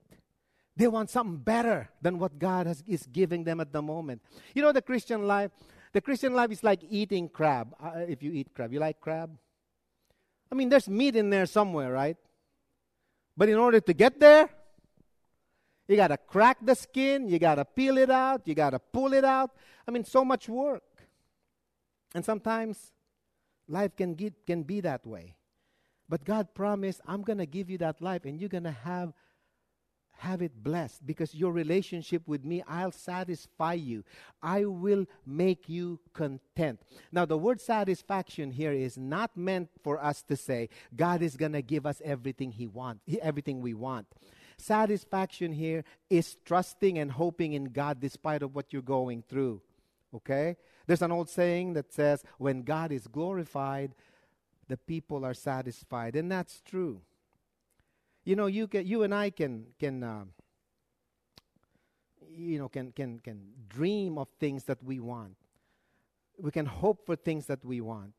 They 0.77 0.88
want 0.88 1.09
something 1.09 1.38
better 1.38 1.88
than 2.03 2.18
what 2.18 2.38
God 2.38 2.66
has, 2.66 2.85
is 2.87 3.07
giving 3.07 3.44
them 3.44 3.61
at 3.61 3.72
the 3.72 3.81
moment. 3.81 4.20
You 4.55 4.61
know, 4.61 4.72
the 4.72 4.83
Christian 4.83 5.27
life, 5.27 5.53
the 5.94 6.03
Christian 6.03 6.35
life 6.35 6.51
is 6.51 6.62
like 6.62 6.81
eating 6.90 7.31
crab. 7.31 7.75
Uh, 7.83 8.05
if 8.07 8.22
you 8.22 8.33
eat 8.33 8.53
crab, 8.55 8.75
you 8.75 8.79
like 8.79 9.01
crab? 9.01 9.38
I 10.53 10.55
mean, 10.55 10.69
there's 10.69 10.87
meat 10.87 11.17
in 11.17 11.31
there 11.31 11.47
somewhere, 11.47 11.91
right? 11.91 12.19
But 13.38 13.49
in 13.49 13.57
order 13.57 13.81
to 13.81 13.93
get 13.95 14.21
there, 14.21 14.51
you 15.88 15.97
got 15.97 16.09
to 16.09 16.19
crack 16.19 16.59
the 16.61 16.75
skin, 16.75 17.27
you 17.27 17.38
got 17.38 17.55
to 17.55 17.65
peel 17.65 17.97
it 17.97 18.11
out, 18.11 18.43
you 18.45 18.55
got 18.55 18.71
to 18.71 18.79
pull 18.79 19.15
it 19.15 19.25
out. 19.25 19.53
I 19.88 19.91
mean, 19.91 20.05
so 20.05 20.27
much 20.27 20.51
work. 20.51 20.83
And 22.15 22.23
sometimes 22.23 22.93
life 23.67 23.97
can, 23.97 24.15
get, 24.15 24.35
can 24.47 24.62
be 24.62 24.83
that 24.83 25.07
way. 25.07 25.37
But 26.07 26.23
God 26.27 26.53
promised, 26.53 27.01
I'm 27.07 27.23
going 27.23 27.38
to 27.38 27.47
give 27.47 27.71
you 27.71 27.79
that 27.79 28.03
life, 28.03 28.27
and 28.27 28.38
you're 28.38 28.51
going 28.51 28.65
to 28.65 28.71
have 28.71 29.15
have 30.22 30.40
it 30.40 30.62
blessed 30.62 31.04
because 31.04 31.35
your 31.35 31.52
relationship 31.52 32.22
with 32.28 32.44
me, 32.44 32.62
I'll 32.68 32.92
satisfy 32.92 33.74
you. 33.74 34.04
I 34.40 34.64
will 34.64 35.06
make 35.26 35.68
you 35.68 35.98
content. 36.14 36.80
Now, 37.11 37.24
the 37.24 37.37
word 37.37 37.61
satisfaction 37.61 38.52
here 38.52 38.72
is 38.72 38.96
not 38.96 39.37
meant 39.37 39.68
for 39.82 40.02
us 40.02 40.22
to 40.28 40.37
say 40.37 40.68
God 40.94 41.22
is 41.22 41.37
going 41.37 41.52
to 41.52 41.62
give 41.62 41.87
us 41.87 42.00
everything 42.04 42.52
He 42.52 42.68
wants, 42.68 43.02
everything 43.20 43.61
we 43.61 43.74
want. 43.74 44.06
Satisfaction 44.58 45.50
here 45.50 45.82
is 46.08 46.37
trusting 46.44 46.98
and 46.98 47.11
hoping 47.11 47.54
in 47.54 47.64
God 47.64 47.98
despite 47.98 48.42
of 48.42 48.54
what 48.54 48.72
you're 48.72 48.80
going 48.80 49.24
through. 49.28 49.61
Okay? 50.14 50.56
There's 50.87 51.02
an 51.02 51.11
old 51.11 51.30
saying 51.30 51.72
that 51.72 51.92
says, 51.92 52.22
when 52.38 52.62
God 52.62 52.92
is 52.92 53.08
glorified, 53.08 53.92
the 54.68 54.76
people 54.76 55.24
are 55.24 55.35
satisfied. 55.35 56.14
And 56.14 56.30
that's 56.30 56.61
true. 56.61 57.00
You 58.24 58.37
know, 58.37 58.46
you, 58.46 58.68
can, 58.68 58.87
you 58.87 59.02
and 59.02 59.14
I 59.14 59.30
can, 59.30 59.66
can 59.80 60.02
uh, 60.02 60.24
you 62.30 62.58
know, 62.58 62.68
can, 62.68 62.92
can, 62.92 63.18
can 63.18 63.40
dream 63.68 64.18
of 64.18 64.28
things 64.40 64.64
that 64.64 64.82
we 64.82 65.00
want. 65.00 65.37
We 66.38 66.50
can 66.50 66.66
hope 66.66 67.04
for 67.04 67.16
things 67.16 67.46
that 67.46 67.64
we 67.64 67.80
want. 67.80 68.12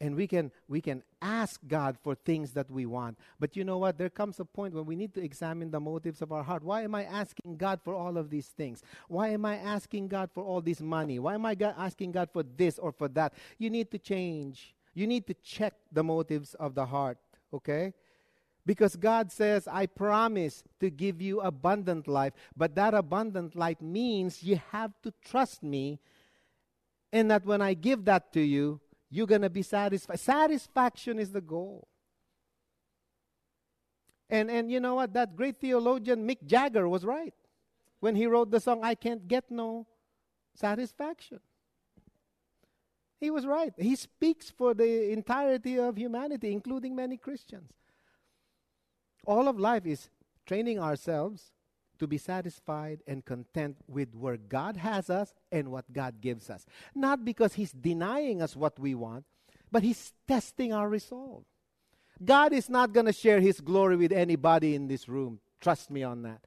And 0.00 0.14
we 0.14 0.28
can 0.28 0.52
we 0.68 0.80
can 0.80 1.02
ask 1.20 1.60
god 1.66 1.96
for 2.00 2.14
things 2.14 2.52
that 2.52 2.70
we 2.70 2.86
want. 2.86 3.18
But 3.40 3.56
you 3.56 3.64
know 3.64 3.78
what? 3.78 3.98
There 3.98 4.08
comes 4.08 4.38
a 4.38 4.44
point 4.44 4.72
when 4.72 4.86
we 4.86 4.94
need 4.94 5.12
to 5.14 5.24
examine 5.24 5.72
the 5.72 5.80
motives 5.80 6.22
of 6.22 6.30
our 6.30 6.44
heart. 6.44 6.62
Why 6.62 6.82
am 6.82 6.94
i 6.94 7.02
asking 7.02 7.56
god 7.56 7.80
for 7.82 7.96
all 7.96 8.16
of 8.16 8.30
these 8.30 8.46
things? 8.46 8.80
Why 9.08 9.30
am 9.30 9.44
i 9.44 9.56
asking 9.56 10.06
god 10.06 10.30
for 10.32 10.44
all 10.44 10.60
this 10.60 10.80
money? 10.80 11.18
Why 11.18 11.34
am 11.34 11.44
i 11.44 11.56
god 11.56 11.74
asking 11.76 12.12
god 12.12 12.30
for 12.32 12.44
this 12.44 12.78
or 12.78 12.92
for 12.92 13.08
that? 13.08 13.32
You 13.58 13.70
need 13.70 13.90
to 13.90 13.98
change. 13.98 14.72
You 14.94 15.08
need 15.08 15.26
to 15.26 15.34
check 15.34 15.74
the 15.90 16.04
motives 16.04 16.54
of 16.54 16.76
the 16.76 16.86
heart 16.86 17.18
okay 17.52 17.94
because 18.68 18.96
God 18.96 19.32
says, 19.32 19.66
I 19.66 19.86
promise 19.86 20.62
to 20.78 20.90
give 20.90 21.22
you 21.22 21.40
abundant 21.40 22.06
life. 22.06 22.34
But 22.54 22.74
that 22.74 22.92
abundant 22.92 23.56
life 23.56 23.80
means 23.80 24.42
you 24.42 24.60
have 24.72 24.92
to 25.04 25.14
trust 25.24 25.62
me, 25.62 26.00
and 27.10 27.30
that 27.30 27.46
when 27.46 27.62
I 27.62 27.72
give 27.72 28.04
that 28.04 28.30
to 28.34 28.42
you, 28.42 28.78
you're 29.08 29.26
going 29.26 29.40
to 29.40 29.48
be 29.48 29.62
satisfied. 29.62 30.20
Satisfaction 30.20 31.18
is 31.18 31.32
the 31.32 31.40
goal. 31.40 31.88
And, 34.28 34.50
and 34.50 34.70
you 34.70 34.80
know 34.80 34.96
what? 34.96 35.14
That 35.14 35.34
great 35.34 35.56
theologian 35.56 36.28
Mick 36.28 36.44
Jagger 36.44 36.86
was 36.90 37.06
right 37.06 37.32
when 38.00 38.16
he 38.16 38.26
wrote 38.26 38.50
the 38.50 38.60
song, 38.60 38.80
I 38.84 38.94
Can't 38.94 39.26
Get 39.26 39.50
No 39.50 39.86
Satisfaction. 40.54 41.40
He 43.18 43.30
was 43.30 43.46
right. 43.46 43.72
He 43.78 43.96
speaks 43.96 44.50
for 44.50 44.74
the 44.74 45.10
entirety 45.10 45.78
of 45.78 45.96
humanity, 45.96 46.52
including 46.52 46.94
many 46.94 47.16
Christians. 47.16 47.72
All 49.28 49.46
of 49.46 49.60
life 49.60 49.84
is 49.84 50.08
training 50.46 50.78
ourselves 50.78 51.52
to 51.98 52.06
be 52.06 52.16
satisfied 52.16 53.00
and 53.06 53.22
content 53.22 53.76
with 53.86 54.14
where 54.14 54.38
God 54.38 54.78
has 54.78 55.10
us 55.10 55.34
and 55.52 55.70
what 55.70 55.92
God 55.92 56.22
gives 56.22 56.48
us. 56.48 56.64
Not 56.94 57.26
because 57.26 57.52
He's 57.52 57.72
denying 57.72 58.40
us 58.40 58.56
what 58.56 58.78
we 58.78 58.94
want, 58.94 59.26
but 59.70 59.82
He's 59.82 60.14
testing 60.26 60.72
our 60.72 60.88
resolve. 60.88 61.44
God 62.24 62.54
is 62.54 62.70
not 62.70 62.94
going 62.94 63.04
to 63.04 63.12
share 63.12 63.38
His 63.38 63.60
glory 63.60 63.96
with 63.96 64.12
anybody 64.12 64.74
in 64.74 64.88
this 64.88 65.10
room. 65.10 65.40
Trust 65.60 65.90
me 65.90 66.02
on 66.02 66.22
that. 66.22 66.40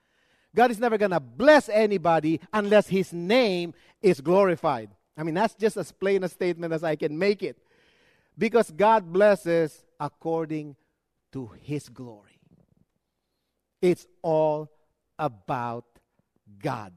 God 0.56 0.72
is 0.72 0.80
never 0.80 0.98
going 0.98 1.12
to 1.12 1.20
bless 1.20 1.70
anybody 1.70 2.42
unless 2.52 2.88
His 2.88 3.14
name 3.14 3.76
is 4.02 4.22
glorified. 4.22 4.90
I 5.16 5.22
mean, 5.22 5.36
that's 5.36 5.54
just 5.54 5.78
as 5.78 5.92
plain 5.92 6.24
a 6.24 6.30
statement 6.30 6.74
as 6.74 6.84
I 6.84 6.96
can 6.96 7.20
make 7.20 7.44
it. 7.44 7.60
Because 8.36 8.72
God 8.72 9.14
blesses 9.14 9.86
according 10.00 10.78
to 11.32 11.52
His 11.62 11.88
glory. 11.88 12.31
It's 13.82 14.06
all 14.22 14.72
about 15.18 15.86
God. 16.62 16.94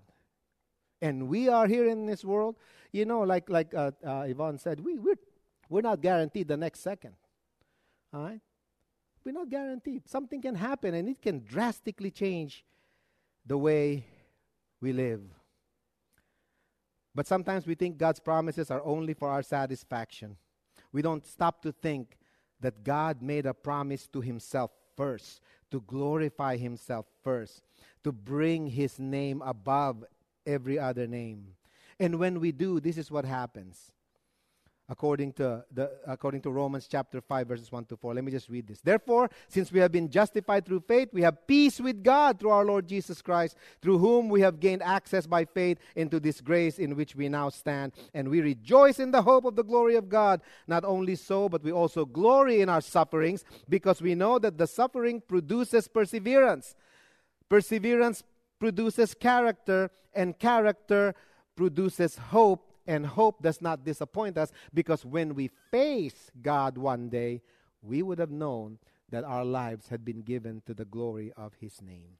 And 1.00 1.28
we 1.28 1.48
are 1.48 1.66
here 1.66 1.88
in 1.88 2.06
this 2.06 2.24
world, 2.24 2.56
you 2.92 3.04
know, 3.04 3.20
like, 3.20 3.50
like 3.50 3.74
uh, 3.74 3.92
uh, 4.06 4.22
Yvonne 4.22 4.58
said, 4.58 4.80
we, 4.80 4.98
we're, 4.98 5.18
we're 5.68 5.82
not 5.82 6.00
guaranteed 6.00 6.48
the 6.48 6.56
next 6.56 6.80
second. 6.80 7.14
All 8.12 8.22
right? 8.22 8.40
We're 9.24 9.32
not 9.32 9.48
guaranteed. 9.48 10.08
Something 10.08 10.42
can 10.42 10.54
happen 10.54 10.94
and 10.94 11.08
it 11.08 11.20
can 11.20 11.44
drastically 11.44 12.10
change 12.10 12.64
the 13.46 13.58
way 13.58 14.04
we 14.80 14.92
live. 14.92 15.22
But 17.14 17.26
sometimes 17.26 17.66
we 17.66 17.74
think 17.74 17.96
God's 17.96 18.20
promises 18.20 18.70
are 18.70 18.82
only 18.84 19.14
for 19.14 19.28
our 19.28 19.42
satisfaction. 19.42 20.36
We 20.92 21.02
don't 21.02 21.24
stop 21.26 21.62
to 21.62 21.72
think 21.72 22.18
that 22.60 22.82
God 22.82 23.22
made 23.22 23.46
a 23.46 23.54
promise 23.54 24.06
to 24.08 24.20
Himself 24.20 24.70
first, 24.96 25.40
to 25.74 25.82
glorify 25.82 26.56
Himself 26.56 27.06
first 27.24 27.64
to 28.04 28.12
bring 28.12 28.68
his 28.68 28.98
name 29.00 29.42
above 29.42 30.04
every 30.46 30.78
other 30.78 31.06
name. 31.06 31.56
And 31.98 32.18
when 32.18 32.38
we 32.38 32.52
do, 32.52 32.78
this 32.78 32.98
is 32.98 33.10
what 33.10 33.24
happens. 33.24 33.90
According 34.88 35.32
to, 35.34 35.64
the, 35.72 35.90
according 36.06 36.42
to 36.42 36.50
Romans 36.50 36.86
chapter 36.90 37.20
5, 37.20 37.48
verses 37.48 37.72
1 37.72 37.86
to 37.86 37.96
4. 37.96 38.14
Let 38.14 38.24
me 38.24 38.30
just 38.30 38.50
read 38.50 38.66
this. 38.66 38.80
Therefore, 38.82 39.30
since 39.48 39.72
we 39.72 39.80
have 39.80 39.90
been 39.90 40.10
justified 40.10 40.66
through 40.66 40.80
faith, 40.80 41.08
we 41.12 41.22
have 41.22 41.46
peace 41.46 41.80
with 41.80 42.02
God 42.02 42.38
through 42.38 42.50
our 42.50 42.64
Lord 42.66 42.86
Jesus 42.86 43.22
Christ, 43.22 43.56
through 43.80 43.98
whom 43.98 44.28
we 44.28 44.42
have 44.42 44.60
gained 44.60 44.82
access 44.82 45.26
by 45.26 45.46
faith 45.46 45.78
into 45.96 46.20
this 46.20 46.42
grace 46.42 46.78
in 46.78 46.96
which 46.96 47.16
we 47.16 47.30
now 47.30 47.48
stand. 47.48 47.92
And 48.12 48.28
we 48.28 48.42
rejoice 48.42 48.98
in 49.00 49.10
the 49.10 49.22
hope 49.22 49.46
of 49.46 49.56
the 49.56 49.64
glory 49.64 49.96
of 49.96 50.10
God. 50.10 50.42
Not 50.66 50.84
only 50.84 51.14
so, 51.16 51.48
but 51.48 51.62
we 51.62 51.72
also 51.72 52.04
glory 52.04 52.60
in 52.60 52.68
our 52.68 52.82
sufferings, 52.82 53.42
because 53.68 54.02
we 54.02 54.14
know 54.14 54.38
that 54.38 54.58
the 54.58 54.66
suffering 54.66 55.22
produces 55.26 55.88
perseverance 55.88 56.74
Perseverance 57.48 58.22
produces 58.58 59.14
character, 59.14 59.90
and 60.14 60.38
character 60.38 61.14
produces 61.56 62.16
hope, 62.16 62.63
and 62.86 63.06
hope 63.06 63.42
does 63.42 63.60
not 63.60 63.84
disappoint 63.84 64.38
us 64.38 64.52
because 64.72 65.04
when 65.04 65.34
we 65.34 65.50
face 65.70 66.30
God 66.40 66.78
one 66.78 67.08
day, 67.08 67.42
we 67.82 68.02
would 68.02 68.18
have 68.18 68.30
known 68.30 68.78
that 69.10 69.24
our 69.24 69.44
lives 69.44 69.88
had 69.88 70.04
been 70.04 70.22
given 70.22 70.62
to 70.66 70.74
the 70.74 70.84
glory 70.84 71.32
of 71.36 71.54
His 71.60 71.80
name. 71.82 72.18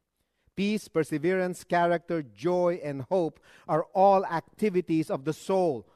Peace, 0.57 0.87
perseverance, 0.87 1.64
character, 1.64 2.22
joy, 2.22 2.81
and 2.85 3.03
hope 3.11 3.40
are 3.66 3.85
all 3.94 4.24
activities 4.24 5.11
of 5.11 5.24
the 5.24 5.33
soul. 5.33 5.88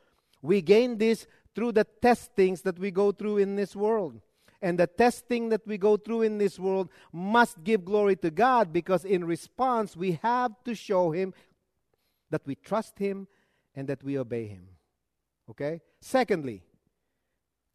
We 0.42 0.62
gain 0.62 0.98
this 0.98 1.26
through 1.54 1.72
the 1.72 1.84
testings 1.84 2.62
that 2.62 2.78
we 2.78 2.90
go 2.90 3.12
through 3.12 3.38
in 3.38 3.56
this 3.56 3.76
world. 3.76 4.20
And 4.60 4.78
the 4.78 4.88
testing 4.88 5.50
that 5.50 5.64
we 5.66 5.78
go 5.78 5.96
through 5.96 6.22
in 6.22 6.38
this 6.38 6.58
world 6.58 6.88
must 7.12 7.62
give 7.62 7.84
glory 7.84 8.16
to 8.16 8.30
God 8.30 8.72
because 8.72 9.04
in 9.04 9.24
response, 9.24 9.96
we 9.96 10.18
have 10.22 10.52
to 10.64 10.74
show 10.74 11.12
Him 11.12 11.32
that 12.30 12.42
we 12.44 12.56
trust 12.56 12.98
Him 12.98 13.28
and 13.78 13.86
that 13.86 14.02
we 14.02 14.18
obey 14.18 14.48
Him. 14.48 14.66
Okay? 15.48 15.80
Secondly, 16.00 16.64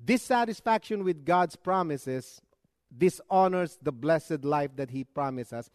dissatisfaction 0.03 1.05
with 1.05 1.23
God's 1.23 1.55
promises 1.55 2.41
dishonors 2.95 3.79
the 3.81 3.93
blessed 3.93 4.43
life 4.43 4.71
that 4.75 4.91
He 4.91 5.05
promised 5.05 5.53
us. 5.53 5.69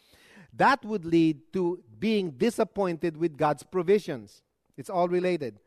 That 0.53 0.85
would 0.85 1.07
lead 1.07 1.51
to 1.55 1.83
being 1.99 2.33
disappointed 2.33 3.17
with 3.17 3.39
God's 3.39 3.63
provisions. 3.63 4.43
It's 4.77 4.91
all 4.91 5.09
related. 5.09 5.61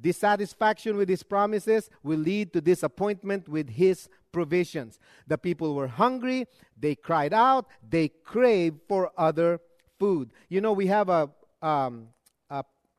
Dissatisfaction 0.00 0.96
with 0.96 1.08
his 1.08 1.24
promises 1.24 1.90
will 2.04 2.20
lead 2.20 2.52
to 2.52 2.60
disappointment 2.60 3.48
with 3.48 3.70
his 3.70 4.08
provisions. 4.30 5.00
The 5.26 5.36
people 5.36 5.74
were 5.74 5.88
hungry, 5.88 6.46
they 6.78 6.94
cried 6.94 7.34
out, 7.34 7.66
they 7.86 8.08
craved 8.08 8.78
for 8.88 9.10
other 9.18 9.60
food. 9.98 10.30
You 10.48 10.60
know, 10.60 10.72
we 10.72 10.86
have 10.86 11.08
a, 11.08 11.30
um, 11.60 12.10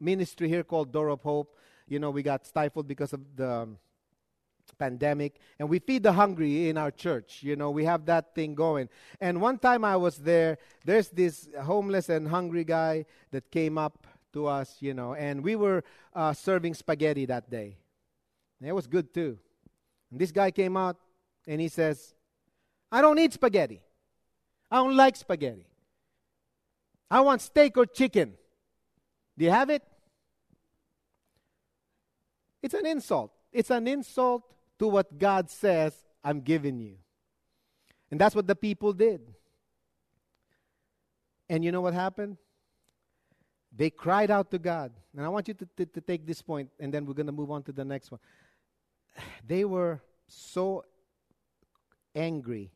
ministry 0.01 0.47
here 0.49 0.63
called 0.63 0.91
Door 0.91 1.09
of 1.09 1.21
Hope. 1.21 1.55
You 1.87 1.99
know, 1.99 2.09
we 2.09 2.23
got 2.23 2.45
stifled 2.45 2.87
because 2.87 3.13
of 3.13 3.21
the 3.35 3.69
pandemic 4.77 5.35
and 5.59 5.67
we 5.67 5.79
feed 5.79 6.01
the 6.01 6.13
hungry 6.13 6.69
in 6.69 6.77
our 6.77 6.91
church 6.91 7.43
you 7.43 7.57
know 7.57 7.69
we 7.69 7.83
have 7.83 8.05
that 8.05 8.33
thing 8.33 8.55
going 8.55 8.87
and 9.19 9.41
one 9.41 9.57
time 9.57 9.83
i 9.83 9.97
was 9.97 10.15
there 10.17 10.57
there's 10.85 11.09
this 11.09 11.49
homeless 11.63 12.07
and 12.07 12.25
hungry 12.29 12.63
guy 12.63 13.05
that 13.31 13.51
came 13.51 13.77
up 13.77 14.07
to 14.33 14.47
us, 14.47 14.77
you 14.79 14.93
know, 14.93 15.13
and 15.13 15.43
we 15.43 15.55
were 15.55 15.83
uh, 16.13 16.33
serving 16.33 16.73
spaghetti 16.73 17.25
that 17.25 17.49
day. 17.49 17.77
And 18.59 18.69
it 18.69 18.73
was 18.73 18.87
good 18.87 19.13
too. 19.13 19.37
And 20.11 20.19
this 20.19 20.31
guy 20.31 20.51
came 20.51 20.77
out 20.77 20.97
and 21.47 21.59
he 21.59 21.67
says, 21.67 22.13
I 22.91 23.01
don't 23.01 23.17
eat 23.19 23.33
spaghetti. 23.33 23.81
I 24.69 24.77
don't 24.77 24.95
like 24.95 25.15
spaghetti. 25.15 25.67
I 27.09 27.21
want 27.21 27.41
steak 27.41 27.77
or 27.77 27.85
chicken. 27.85 28.33
Do 29.37 29.45
you 29.45 29.51
have 29.51 29.69
it? 29.69 29.83
It's 32.61 32.73
an 32.73 32.85
insult. 32.85 33.31
It's 33.51 33.69
an 33.69 33.87
insult 33.87 34.43
to 34.79 34.87
what 34.87 35.17
God 35.17 35.49
says 35.49 35.93
I'm 36.23 36.41
giving 36.41 36.79
you. 36.79 36.95
And 38.09 38.19
that's 38.19 38.35
what 38.35 38.47
the 38.47 38.55
people 38.55 38.93
did. 38.93 39.21
And 41.49 41.63
you 41.63 41.71
know 41.71 41.81
what 41.81 41.93
happened? 41.93 42.37
They 43.75 43.89
cried 43.89 44.29
out 44.29 44.51
to 44.51 44.59
God. 44.59 44.91
And 45.15 45.25
I 45.25 45.29
want 45.29 45.47
you 45.47 45.53
to, 45.53 45.67
to, 45.77 45.85
to 45.85 46.01
take 46.01 46.25
this 46.25 46.41
point, 46.41 46.69
and 46.79 46.93
then 46.93 47.05
we're 47.05 47.13
going 47.13 47.25
to 47.25 47.31
move 47.31 47.51
on 47.51 47.63
to 47.63 47.71
the 47.71 47.85
next 47.85 48.11
one. 48.11 48.19
They 49.45 49.65
were 49.65 50.01
so 50.27 50.85
angry 52.15 52.71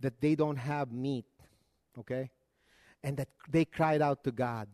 that 0.00 0.20
they 0.20 0.34
don't 0.34 0.56
have 0.56 0.92
meat, 0.92 1.26
okay? 1.98 2.30
And 3.02 3.16
that 3.16 3.28
they 3.48 3.64
cried 3.64 4.02
out 4.02 4.24
to 4.24 4.32
God. 4.32 4.68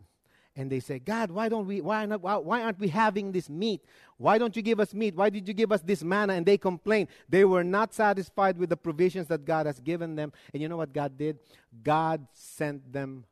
And 0.59 0.69
they 0.69 0.81
say, 0.81 0.99
God, 0.99 1.31
why 1.31 1.47
don't 1.47 1.65
we, 1.65 1.79
why, 1.79 2.05
not, 2.05 2.21
why, 2.21 2.35
why 2.35 2.61
aren't 2.61 2.79
we 2.79 2.89
having 2.89 3.31
this 3.31 3.49
meat? 3.49 3.81
Why 4.17 4.37
don't 4.37 4.57
you 4.57 4.61
give 4.61 4.81
us 4.81 4.93
meat? 4.93 5.15
Why 5.15 5.29
did 5.29 5.47
you 5.47 5.53
give 5.53 5.71
us 5.71 5.79
this 5.79 6.03
manna? 6.03 6.33
And 6.33 6.45
they 6.45 6.57
complained. 6.57 7.07
They 7.29 7.45
were 7.45 7.63
not 7.63 7.93
satisfied 7.93 8.57
with 8.57 8.69
the 8.69 8.75
provisions 8.75 9.27
that 9.27 9.45
God 9.45 9.67
has 9.67 9.79
given 9.79 10.17
them. 10.17 10.33
And 10.51 10.61
you 10.61 10.67
know 10.67 10.75
what 10.75 10.91
God 10.91 11.17
did? 11.17 11.39
God 11.81 12.27
sent 12.33 12.91
them 12.91 13.23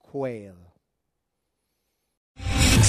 quail 0.00 0.54